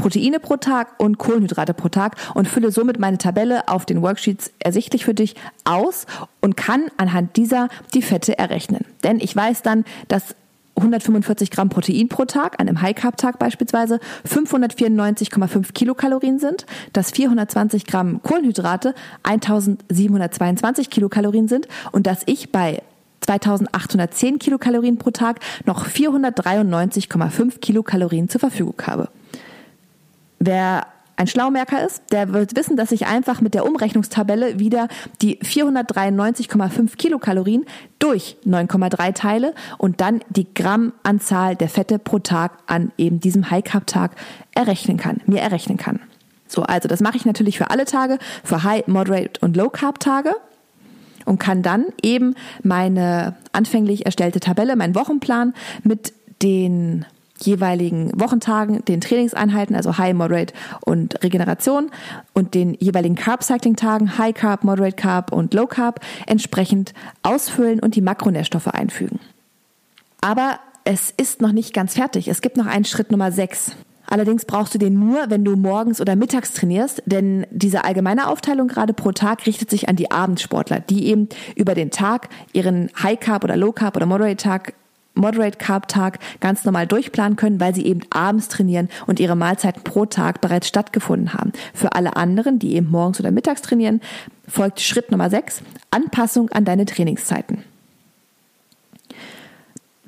Proteine 0.00 0.40
pro 0.40 0.56
Tag 0.56 0.98
und 0.98 1.18
Kohlenhydrate 1.18 1.74
pro 1.74 1.88
Tag 1.88 2.16
und 2.34 2.48
fülle 2.48 2.72
somit 2.72 2.98
meine 2.98 3.18
Tabelle 3.18 3.68
auf 3.68 3.84
den 3.84 4.00
Worksheets 4.00 4.50
ersichtlich 4.58 5.04
für 5.04 5.12
dich 5.12 5.34
aus 5.64 6.06
und 6.40 6.56
kann 6.56 6.86
anhand 6.96 7.36
dieser 7.36 7.68
die 7.92 8.00
Fette 8.00 8.38
errechnen. 8.38 8.86
Denn 9.04 9.20
ich 9.20 9.36
weiß 9.36 9.60
dann, 9.62 9.84
dass 10.08 10.34
145 10.80 11.50
Gramm 11.50 11.68
Protein 11.68 12.08
pro 12.08 12.24
Tag, 12.24 12.58
an 12.58 12.68
einem 12.68 12.80
High-Carb-Tag 12.80 13.38
beispielsweise, 13.38 14.00
594,5 14.26 15.72
Kilokalorien 15.72 16.38
sind, 16.38 16.64
dass 16.94 17.10
420 17.10 17.86
Gramm 17.86 18.22
Kohlenhydrate 18.22 18.94
1722 19.22 20.88
Kilokalorien 20.88 21.48
sind 21.48 21.68
und 21.92 22.06
dass 22.06 22.22
ich 22.24 22.50
bei 22.50 22.82
2810 23.20 24.38
Kilokalorien 24.38 24.98
pro 24.98 25.10
Tag 25.10 25.40
noch 25.66 25.86
493,5 25.86 27.58
Kilokalorien 27.60 28.28
zur 28.28 28.40
Verfügung 28.40 28.76
habe. 28.86 29.08
Wer 30.38 30.86
ein 31.20 31.26
Schlaumerker 31.26 31.84
ist, 31.84 32.02
der 32.12 32.32
wird 32.32 32.56
wissen, 32.56 32.78
dass 32.78 32.92
ich 32.92 33.06
einfach 33.06 33.42
mit 33.42 33.52
der 33.52 33.66
Umrechnungstabelle 33.66 34.58
wieder 34.58 34.88
die 35.20 35.38
493,5 35.40 36.96
Kilokalorien 36.96 37.66
durch 37.98 38.38
9,3 38.46 39.12
teile 39.12 39.54
und 39.76 40.00
dann 40.00 40.20
die 40.30 40.46
Grammanzahl 40.54 41.56
der 41.56 41.68
Fette 41.68 41.98
pro 41.98 42.20
Tag 42.20 42.52
an 42.66 42.90
eben 42.96 43.20
diesem 43.20 43.50
High 43.50 43.62
Carb 43.62 43.86
Tag 43.86 44.12
errechnen 44.54 44.96
kann, 44.96 45.20
mir 45.26 45.42
errechnen 45.42 45.76
kann. 45.76 46.00
So, 46.48 46.62
also 46.62 46.88
das 46.88 47.00
mache 47.00 47.18
ich 47.18 47.26
natürlich 47.26 47.58
für 47.58 47.70
alle 47.70 47.84
Tage, 47.84 48.18
für 48.42 48.62
High, 48.62 48.86
Moderate 48.86 49.40
und 49.42 49.58
Low 49.58 49.68
Carb 49.68 50.00
Tage 50.00 50.34
und 51.24 51.38
kann 51.38 51.62
dann 51.62 51.86
eben 52.02 52.34
meine 52.62 53.36
anfänglich 53.52 54.06
erstellte 54.06 54.40
Tabelle, 54.40 54.76
meinen 54.76 54.94
Wochenplan 54.94 55.54
mit 55.82 56.12
den 56.42 57.04
jeweiligen 57.42 58.12
Wochentagen, 58.20 58.84
den 58.84 59.00
Trainingseinheiten, 59.00 59.74
also 59.74 59.98
High, 59.98 60.14
Moderate 60.14 60.54
und 60.84 61.22
Regeneration 61.22 61.90
und 62.34 62.54
den 62.54 62.74
jeweiligen 62.74 63.14
Carb 63.14 63.42
Cycling 63.42 63.76
Tagen, 63.76 64.18
High 64.18 64.34
Carb, 64.34 64.64
Moderate 64.64 64.96
Carb 64.96 65.32
und 65.32 65.54
Low 65.54 65.66
Carb 65.66 66.00
entsprechend 66.26 66.92
ausfüllen 67.22 67.80
und 67.80 67.96
die 67.96 68.02
Makronährstoffe 68.02 68.68
einfügen. 68.68 69.20
Aber 70.20 70.58
es 70.84 71.12
ist 71.16 71.40
noch 71.40 71.52
nicht 71.52 71.72
ganz 71.72 71.94
fertig. 71.94 72.28
Es 72.28 72.40
gibt 72.42 72.56
noch 72.56 72.66
einen 72.66 72.84
Schritt 72.84 73.10
Nummer 73.10 73.32
6. 73.32 73.76
Allerdings 74.10 74.44
brauchst 74.44 74.74
du 74.74 74.78
den 74.78 74.98
nur, 74.98 75.30
wenn 75.30 75.44
du 75.44 75.56
morgens 75.56 76.00
oder 76.00 76.16
mittags 76.16 76.52
trainierst, 76.52 77.02
denn 77.06 77.46
diese 77.50 77.84
allgemeine 77.84 78.28
Aufteilung 78.28 78.68
gerade 78.68 78.92
pro 78.92 79.12
Tag 79.12 79.46
richtet 79.46 79.70
sich 79.70 79.88
an 79.88 79.96
die 79.96 80.10
Abendsportler, 80.10 80.80
die 80.80 81.06
eben 81.06 81.28
über 81.54 81.74
den 81.74 81.90
Tag 81.90 82.28
ihren 82.52 82.90
High 83.00 83.20
Carb 83.20 83.44
oder 83.44 83.56
Low 83.56 83.72
Carb 83.72 83.96
oder 83.96 84.06
Moderate 84.06 84.36
Tag 84.36 84.74
Moderate 85.14 85.58
Carb 85.58 85.88
Tag 85.88 86.18
ganz 86.40 86.64
normal 86.64 86.86
durchplanen 86.86 87.36
können, 87.36 87.60
weil 87.60 87.74
sie 87.74 87.84
eben 87.84 88.00
abends 88.10 88.48
trainieren 88.48 88.88
und 89.06 89.20
ihre 89.20 89.36
Mahlzeiten 89.36 89.82
pro 89.82 90.06
Tag 90.06 90.40
bereits 90.40 90.68
stattgefunden 90.68 91.34
haben. 91.34 91.52
Für 91.74 91.92
alle 91.94 92.16
anderen, 92.16 92.58
die 92.58 92.74
eben 92.74 92.90
morgens 92.90 93.20
oder 93.20 93.30
mittags 93.30 93.62
trainieren, 93.62 94.00
folgt 94.46 94.80
Schritt 94.80 95.10
Nummer 95.10 95.30
6, 95.30 95.62
Anpassung 95.90 96.50
an 96.50 96.64
deine 96.64 96.86
Trainingszeiten. 96.86 97.64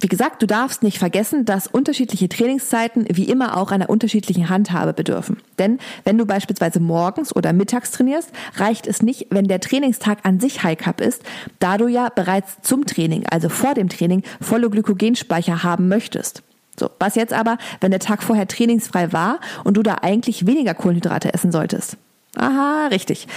Wie 0.02 0.08
gesagt, 0.08 0.42
du 0.42 0.48
darfst 0.48 0.82
nicht 0.82 0.98
vergessen, 0.98 1.44
dass 1.44 1.68
unterschiedliche 1.68 2.28
Trainingszeiten 2.28 3.06
wie 3.08 3.26
immer 3.26 3.56
auch 3.56 3.70
einer 3.70 3.88
unterschiedlichen 3.88 4.48
Handhabe 4.48 4.94
bedürfen. 4.94 5.36
Denn 5.60 5.78
wenn 6.02 6.18
du 6.18 6.26
beispielsweise 6.26 6.80
morgens 6.80 7.34
oder 7.34 7.52
mittags 7.52 7.92
trainierst, 7.92 8.32
reicht 8.56 8.88
es 8.88 9.00
nicht, 9.00 9.28
wenn 9.30 9.46
der 9.46 9.60
Trainingstag 9.60 10.18
an 10.24 10.40
sich 10.40 10.64
High 10.64 10.76
Carb 10.76 11.00
ist, 11.00 11.22
da 11.60 11.78
du 11.78 11.86
ja 11.86 12.08
bereits 12.08 12.56
zum 12.62 12.84
Training, 12.84 13.26
also 13.30 13.48
vor 13.48 13.74
dem 13.74 13.88
Training, 13.88 14.24
volle 14.40 14.68
Glykogenspeicher 14.70 15.62
haben 15.62 15.86
möchtest. 15.86 16.42
So, 16.76 16.90
was 16.98 17.14
jetzt 17.14 17.32
aber, 17.32 17.56
wenn 17.80 17.92
der 17.92 18.00
Tag 18.00 18.24
vorher 18.24 18.48
trainingsfrei 18.48 19.12
war 19.12 19.38
und 19.62 19.76
du 19.76 19.84
da 19.84 19.98
eigentlich 20.02 20.48
weniger 20.48 20.74
Kohlenhydrate 20.74 21.32
essen 21.32 21.52
solltest? 21.52 21.96
Aha, 22.34 22.88
richtig. 22.90 23.28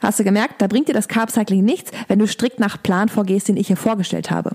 Hast 0.00 0.18
du 0.18 0.24
gemerkt, 0.24 0.62
da 0.62 0.66
bringt 0.66 0.88
dir 0.88 0.94
das 0.94 1.08
Carb 1.08 1.30
Cycling 1.30 1.62
nichts, 1.62 1.90
wenn 2.08 2.18
du 2.18 2.26
strikt 2.26 2.58
nach 2.58 2.82
Plan 2.82 3.10
vorgehst, 3.10 3.48
den 3.48 3.58
ich 3.58 3.66
hier 3.66 3.76
vorgestellt 3.76 4.30
habe. 4.30 4.52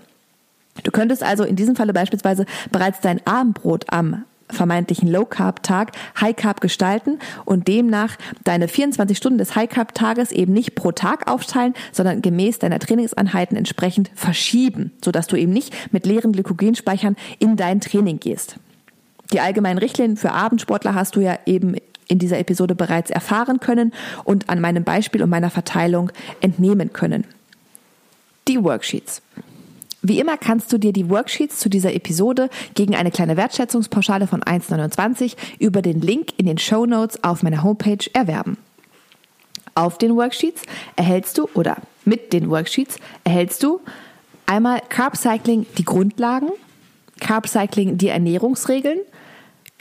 Du 0.84 0.92
könntest 0.92 1.24
also 1.24 1.44
in 1.44 1.56
diesem 1.56 1.76
Falle 1.76 1.94
beispielsweise 1.94 2.46
bereits 2.72 3.02
dein 3.02 3.26
Abendbrot 3.26 3.86
am 3.90 4.24
vermeintlichen 4.54 5.10
Low 5.10 5.26
Carb 5.26 5.64
Tag 5.64 5.92
High 6.20 6.36
Carb 6.36 6.62
gestalten 6.62 7.20
und 7.46 7.68
demnach 7.68 8.18
deine 8.44 8.68
24 8.68 9.18
Stunden 9.18 9.38
des 9.38 9.56
High 9.56 9.70
Carb 9.70 9.94
Tages 9.94 10.32
eben 10.32 10.54
nicht 10.54 10.76
pro 10.76 10.92
Tag 10.92 11.30
aufteilen, 11.30 11.74
sondern 11.92 12.22
gemäß 12.22 12.60
deiner 12.60 12.80
Trainingseinheiten 12.80 13.58
entsprechend 13.58 14.12
verschieben, 14.16 14.92
sodass 15.04 15.28
du 15.28 15.36
eben 15.36 15.54
nicht 15.54 15.74
mit 15.94 16.06
leeren 16.06 16.34
Glykogenspeichern 16.34 17.16
in 17.40 17.56
dein 17.56 17.82
Training 17.82 18.20
gehst. 18.20 18.56
Die 19.32 19.40
allgemeinen 19.40 19.78
Richtlinien 19.78 20.18
für 20.18 20.34
Abendsportler 20.34 20.94
hast 20.94 21.16
du 21.16 21.22
ja 21.22 21.40
eben 21.46 21.76
in 22.08 22.20
dieser 22.20 22.40
Episode 22.40 22.76
bereits 22.76 23.10
erfahren 23.10 23.62
können 23.62 23.94
und 24.26 24.50
an 24.50 24.60
meinem 24.60 24.84
Beispiel 24.84 25.24
und 25.24 25.30
meiner 25.30 25.50
Verteilung 25.50 26.12
entnehmen 26.42 26.92
können. 26.92 27.24
Die 28.50 28.62
Worksheets. 28.62 29.22
Wie 30.02 30.20
immer 30.20 30.38
kannst 30.38 30.74
du 30.74 30.80
dir 30.80 30.94
die 30.94 31.10
Worksheets 31.10 31.60
zu 31.60 31.70
dieser 31.70 31.94
Episode 31.94 32.50
gegen 32.74 32.96
eine 32.96 33.12
kleine 33.12 33.38
Wertschätzungspauschale 33.38 34.26
von 34.26 34.42
1,29 34.42 35.36
über 35.60 35.82
den 35.82 36.02
Link 36.02 36.30
in 36.38 36.48
den 36.48 36.58
Show 36.58 36.86
Notes 36.86 37.24
auf 37.24 37.44
meiner 37.44 37.64
Homepage 37.64 38.10
erwerben. 38.14 38.58
Auf 39.76 40.00
den 40.00 40.16
Worksheets 40.16 40.64
erhältst 40.96 41.38
du 41.38 41.48
oder 41.54 41.78
mit 42.04 42.34
den 42.34 42.50
Worksheets 42.50 42.98
erhältst 43.24 43.62
du 43.64 43.80
einmal 44.48 44.82
Carb 44.90 45.16
Cycling 45.16 45.68
die 45.78 45.86
Grundlagen, 45.86 46.50
Carb 47.20 47.48
Cycling 47.48 47.98
die 47.98 48.10
Ernährungsregeln, 48.10 49.00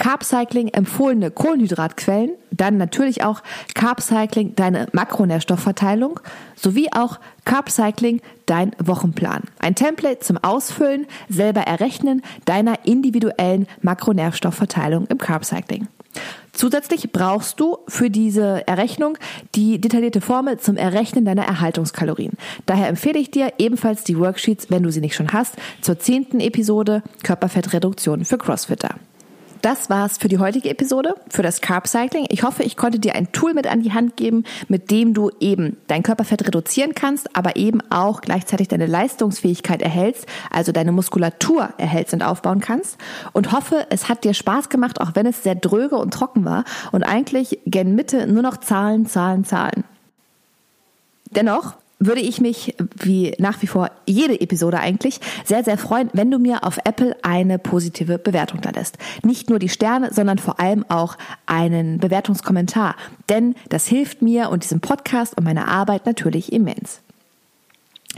Carb 0.00 0.24
Cycling 0.24 0.68
empfohlene 0.68 1.30
Kohlenhydratquellen, 1.30 2.30
dann 2.50 2.78
natürlich 2.78 3.22
auch 3.22 3.42
Carb 3.74 4.00
Cycling 4.00 4.54
deine 4.56 4.86
Makronährstoffverteilung 4.92 6.20
sowie 6.56 6.88
auch 6.90 7.20
Carb 7.44 7.68
Cycling 7.68 8.22
dein 8.46 8.74
Wochenplan. 8.82 9.42
Ein 9.58 9.74
Template 9.74 10.20
zum 10.20 10.38
Ausfüllen, 10.38 11.06
selber 11.28 11.60
errechnen 11.60 12.22
deiner 12.46 12.86
individuellen 12.86 13.66
Makronährstoffverteilung 13.82 15.06
im 15.08 15.18
Carb 15.18 15.44
Cycling. 15.44 15.86
Zusätzlich 16.54 17.12
brauchst 17.12 17.60
du 17.60 17.76
für 17.86 18.08
diese 18.08 18.66
Errechnung 18.66 19.18
die 19.54 19.82
detaillierte 19.82 20.22
Formel 20.22 20.58
zum 20.58 20.78
Errechnen 20.78 21.26
deiner 21.26 21.44
Erhaltungskalorien. 21.44 22.32
Daher 22.64 22.88
empfehle 22.88 23.18
ich 23.18 23.30
dir 23.30 23.52
ebenfalls 23.58 24.02
die 24.04 24.18
Worksheets, 24.18 24.70
wenn 24.70 24.82
du 24.82 24.90
sie 24.90 25.02
nicht 25.02 25.14
schon 25.14 25.34
hast, 25.34 25.56
zur 25.82 25.98
zehnten 25.98 26.40
Episode 26.40 27.02
Körperfettreduktion 27.22 28.24
für 28.24 28.38
Crossfitter. 28.38 28.94
Das 29.62 29.90
war's 29.90 30.16
für 30.16 30.28
die 30.28 30.38
heutige 30.38 30.70
Episode, 30.70 31.14
für 31.28 31.42
das 31.42 31.60
Carb 31.60 31.86
Cycling. 31.86 32.26
Ich 32.30 32.42
hoffe, 32.44 32.62
ich 32.62 32.78
konnte 32.78 32.98
dir 32.98 33.14
ein 33.14 33.30
Tool 33.32 33.52
mit 33.52 33.66
an 33.66 33.82
die 33.82 33.92
Hand 33.92 34.16
geben, 34.16 34.44
mit 34.68 34.90
dem 34.90 35.12
du 35.12 35.30
eben 35.38 35.76
dein 35.86 36.02
Körperfett 36.02 36.46
reduzieren 36.46 36.94
kannst, 36.94 37.36
aber 37.36 37.56
eben 37.56 37.80
auch 37.90 38.22
gleichzeitig 38.22 38.68
deine 38.68 38.86
Leistungsfähigkeit 38.86 39.82
erhältst, 39.82 40.26
also 40.50 40.72
deine 40.72 40.92
Muskulatur 40.92 41.74
erhältst 41.76 42.14
und 42.14 42.22
aufbauen 42.22 42.60
kannst. 42.60 42.96
Und 43.32 43.52
hoffe, 43.52 43.86
es 43.90 44.08
hat 44.08 44.24
dir 44.24 44.32
Spaß 44.32 44.70
gemacht, 44.70 44.98
auch 45.00 45.14
wenn 45.14 45.26
es 45.26 45.42
sehr 45.42 45.56
dröge 45.56 45.96
und 45.96 46.14
trocken 46.14 46.44
war 46.46 46.64
und 46.92 47.02
eigentlich 47.02 47.58
gen 47.66 47.94
Mitte 47.94 48.26
nur 48.26 48.42
noch 48.42 48.56
Zahlen, 48.56 49.06
Zahlen, 49.06 49.44
Zahlen. 49.44 49.84
Dennoch 51.30 51.74
würde 52.00 52.22
ich 52.22 52.40
mich, 52.40 52.74
wie 52.96 53.34
nach 53.38 53.62
wie 53.62 53.66
vor 53.66 53.90
jede 54.06 54.40
Episode 54.40 54.80
eigentlich, 54.80 55.20
sehr, 55.44 55.62
sehr 55.62 55.78
freuen, 55.78 56.08
wenn 56.14 56.30
du 56.30 56.38
mir 56.38 56.64
auf 56.64 56.78
Apple 56.84 57.14
eine 57.22 57.58
positive 57.58 58.18
Bewertung 58.18 58.62
da 58.62 58.70
lässt. 58.70 58.98
Nicht 59.22 59.50
nur 59.50 59.58
die 59.58 59.68
Sterne, 59.68 60.12
sondern 60.12 60.38
vor 60.38 60.58
allem 60.58 60.84
auch 60.88 61.16
einen 61.46 61.98
Bewertungskommentar. 61.98 62.96
Denn 63.28 63.54
das 63.68 63.86
hilft 63.86 64.22
mir 64.22 64.50
und 64.50 64.64
diesem 64.64 64.80
Podcast 64.80 65.36
und 65.36 65.44
meiner 65.44 65.68
Arbeit 65.68 66.06
natürlich 66.06 66.52
immens. 66.52 67.00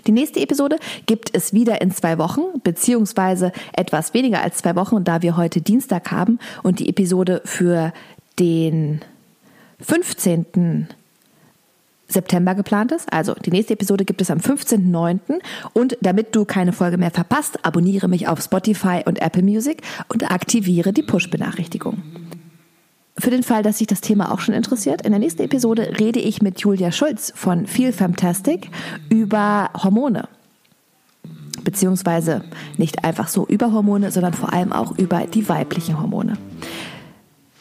Die 0.06 0.12
nächste 0.12 0.40
Episode 0.40 0.78
gibt 1.06 1.34
es 1.34 1.52
wieder 1.52 1.82
in 1.82 1.90
zwei 1.90 2.18
Wochen, 2.18 2.40
beziehungsweise 2.62 3.52
etwas 3.72 4.14
weniger 4.14 4.40
als 4.40 4.58
zwei 4.58 4.74
Wochen, 4.74 5.04
da 5.04 5.22
wir 5.22 5.36
heute 5.36 5.60
Dienstag 5.60 6.10
haben 6.10 6.38
und 6.62 6.78
die 6.78 6.88
Episode 6.88 7.42
für 7.44 7.92
den 8.38 9.00
15. 9.80 10.88
September 12.12 12.54
geplant 12.54 12.92
ist. 12.92 13.12
Also 13.12 13.34
die 13.34 13.50
nächste 13.50 13.74
Episode 13.74 14.04
gibt 14.04 14.20
es 14.20 14.30
am 14.30 14.38
15.09. 14.38 15.40
Und 15.72 15.96
damit 16.00 16.34
du 16.34 16.44
keine 16.44 16.72
Folge 16.72 16.98
mehr 16.98 17.10
verpasst, 17.10 17.64
abonniere 17.64 18.08
mich 18.08 18.28
auf 18.28 18.40
Spotify 18.40 19.02
und 19.04 19.20
Apple 19.20 19.42
Music 19.42 19.82
und 20.08 20.30
aktiviere 20.30 20.92
die 20.92 21.02
Push-Benachrichtigung. 21.02 22.02
Für 23.18 23.30
den 23.30 23.42
Fall, 23.42 23.62
dass 23.62 23.78
sich 23.78 23.86
das 23.86 24.00
Thema 24.00 24.32
auch 24.32 24.40
schon 24.40 24.54
interessiert, 24.54 25.02
in 25.02 25.12
der 25.12 25.18
nächsten 25.18 25.42
Episode 25.42 25.92
rede 26.00 26.18
ich 26.18 26.40
mit 26.40 26.60
Julia 26.60 26.90
Schulz 26.92 27.32
von 27.36 27.66
Feel 27.66 27.92
Fantastic 27.92 28.70
über 29.10 29.70
Hormone. 29.74 30.28
Beziehungsweise 31.62 32.42
nicht 32.78 33.04
einfach 33.04 33.28
so 33.28 33.46
über 33.46 33.72
Hormone, 33.72 34.10
sondern 34.10 34.32
vor 34.32 34.52
allem 34.52 34.72
auch 34.72 34.98
über 34.98 35.26
die 35.26 35.48
weiblichen 35.48 36.00
Hormone. 36.00 36.38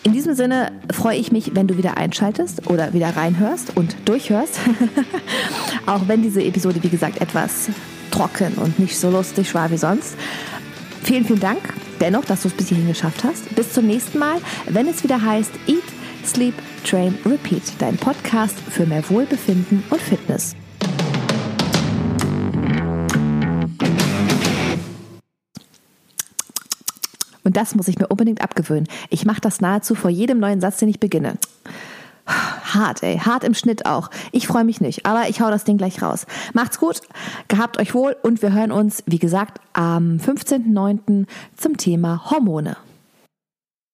In 0.03 0.13
diesem 0.13 0.33
Sinne 0.33 0.71
freue 0.91 1.17
ich 1.17 1.31
mich, 1.31 1.51
wenn 1.55 1.67
du 1.67 1.77
wieder 1.77 1.97
einschaltest 1.97 2.67
oder 2.67 2.93
wieder 2.93 3.15
reinhörst 3.15 3.77
und 3.77 3.95
durchhörst. 4.05 4.59
Auch 5.85 6.07
wenn 6.07 6.23
diese 6.23 6.43
Episode, 6.43 6.81
wie 6.81 6.89
gesagt, 6.89 7.21
etwas 7.21 7.69
trocken 8.09 8.53
und 8.55 8.79
nicht 8.79 8.97
so 8.97 9.11
lustig 9.11 9.53
war 9.53 9.69
wie 9.69 9.77
sonst. 9.77 10.15
Vielen, 11.03 11.25
vielen 11.25 11.39
Dank 11.39 11.61
dennoch, 11.99 12.25
dass 12.25 12.41
du 12.41 12.47
es 12.47 12.53
bis 12.55 12.69
hierhin 12.69 12.87
geschafft 12.87 13.23
hast. 13.23 13.53
Bis 13.55 13.73
zum 13.73 13.85
nächsten 13.85 14.17
Mal, 14.17 14.37
wenn 14.65 14.87
es 14.87 15.03
wieder 15.03 15.21
heißt 15.21 15.51
Eat, 15.67 15.83
Sleep, 16.25 16.55
Train, 16.83 17.15
Repeat, 17.23 17.63
dein 17.77 17.95
Podcast 17.97 18.57
für 18.59 18.87
mehr 18.87 19.07
Wohlbefinden 19.07 19.83
und 19.89 20.01
Fitness. 20.01 20.55
Und 27.43 27.57
das 27.57 27.75
muss 27.75 27.87
ich 27.87 27.99
mir 27.99 28.07
unbedingt 28.07 28.41
abgewöhnen. 28.41 28.87
Ich 29.09 29.25
mache 29.25 29.41
das 29.41 29.61
nahezu 29.61 29.95
vor 29.95 30.09
jedem 30.09 30.39
neuen 30.39 30.61
Satz, 30.61 30.77
den 30.77 30.89
ich 30.89 30.99
beginne. 30.99 31.35
Hart, 32.27 33.03
ey, 33.03 33.17
hart 33.17 33.43
im 33.43 33.53
Schnitt 33.53 33.85
auch. 33.85 34.09
Ich 34.31 34.47
freue 34.47 34.63
mich 34.63 34.79
nicht, 34.79 35.05
aber 35.05 35.27
ich 35.27 35.41
hau 35.41 35.49
das 35.49 35.63
Ding 35.63 35.77
gleich 35.77 36.01
raus. 36.01 36.25
Macht's 36.53 36.79
gut, 36.79 37.01
gehabt 37.47 37.79
euch 37.79 37.93
wohl 37.93 38.15
und 38.21 38.41
wir 38.41 38.53
hören 38.53 38.71
uns, 38.71 39.03
wie 39.07 39.19
gesagt, 39.19 39.59
am 39.73 40.17
15.09. 40.17 41.25
zum 41.57 41.77
Thema 41.77 42.29
Hormone. 42.29 42.77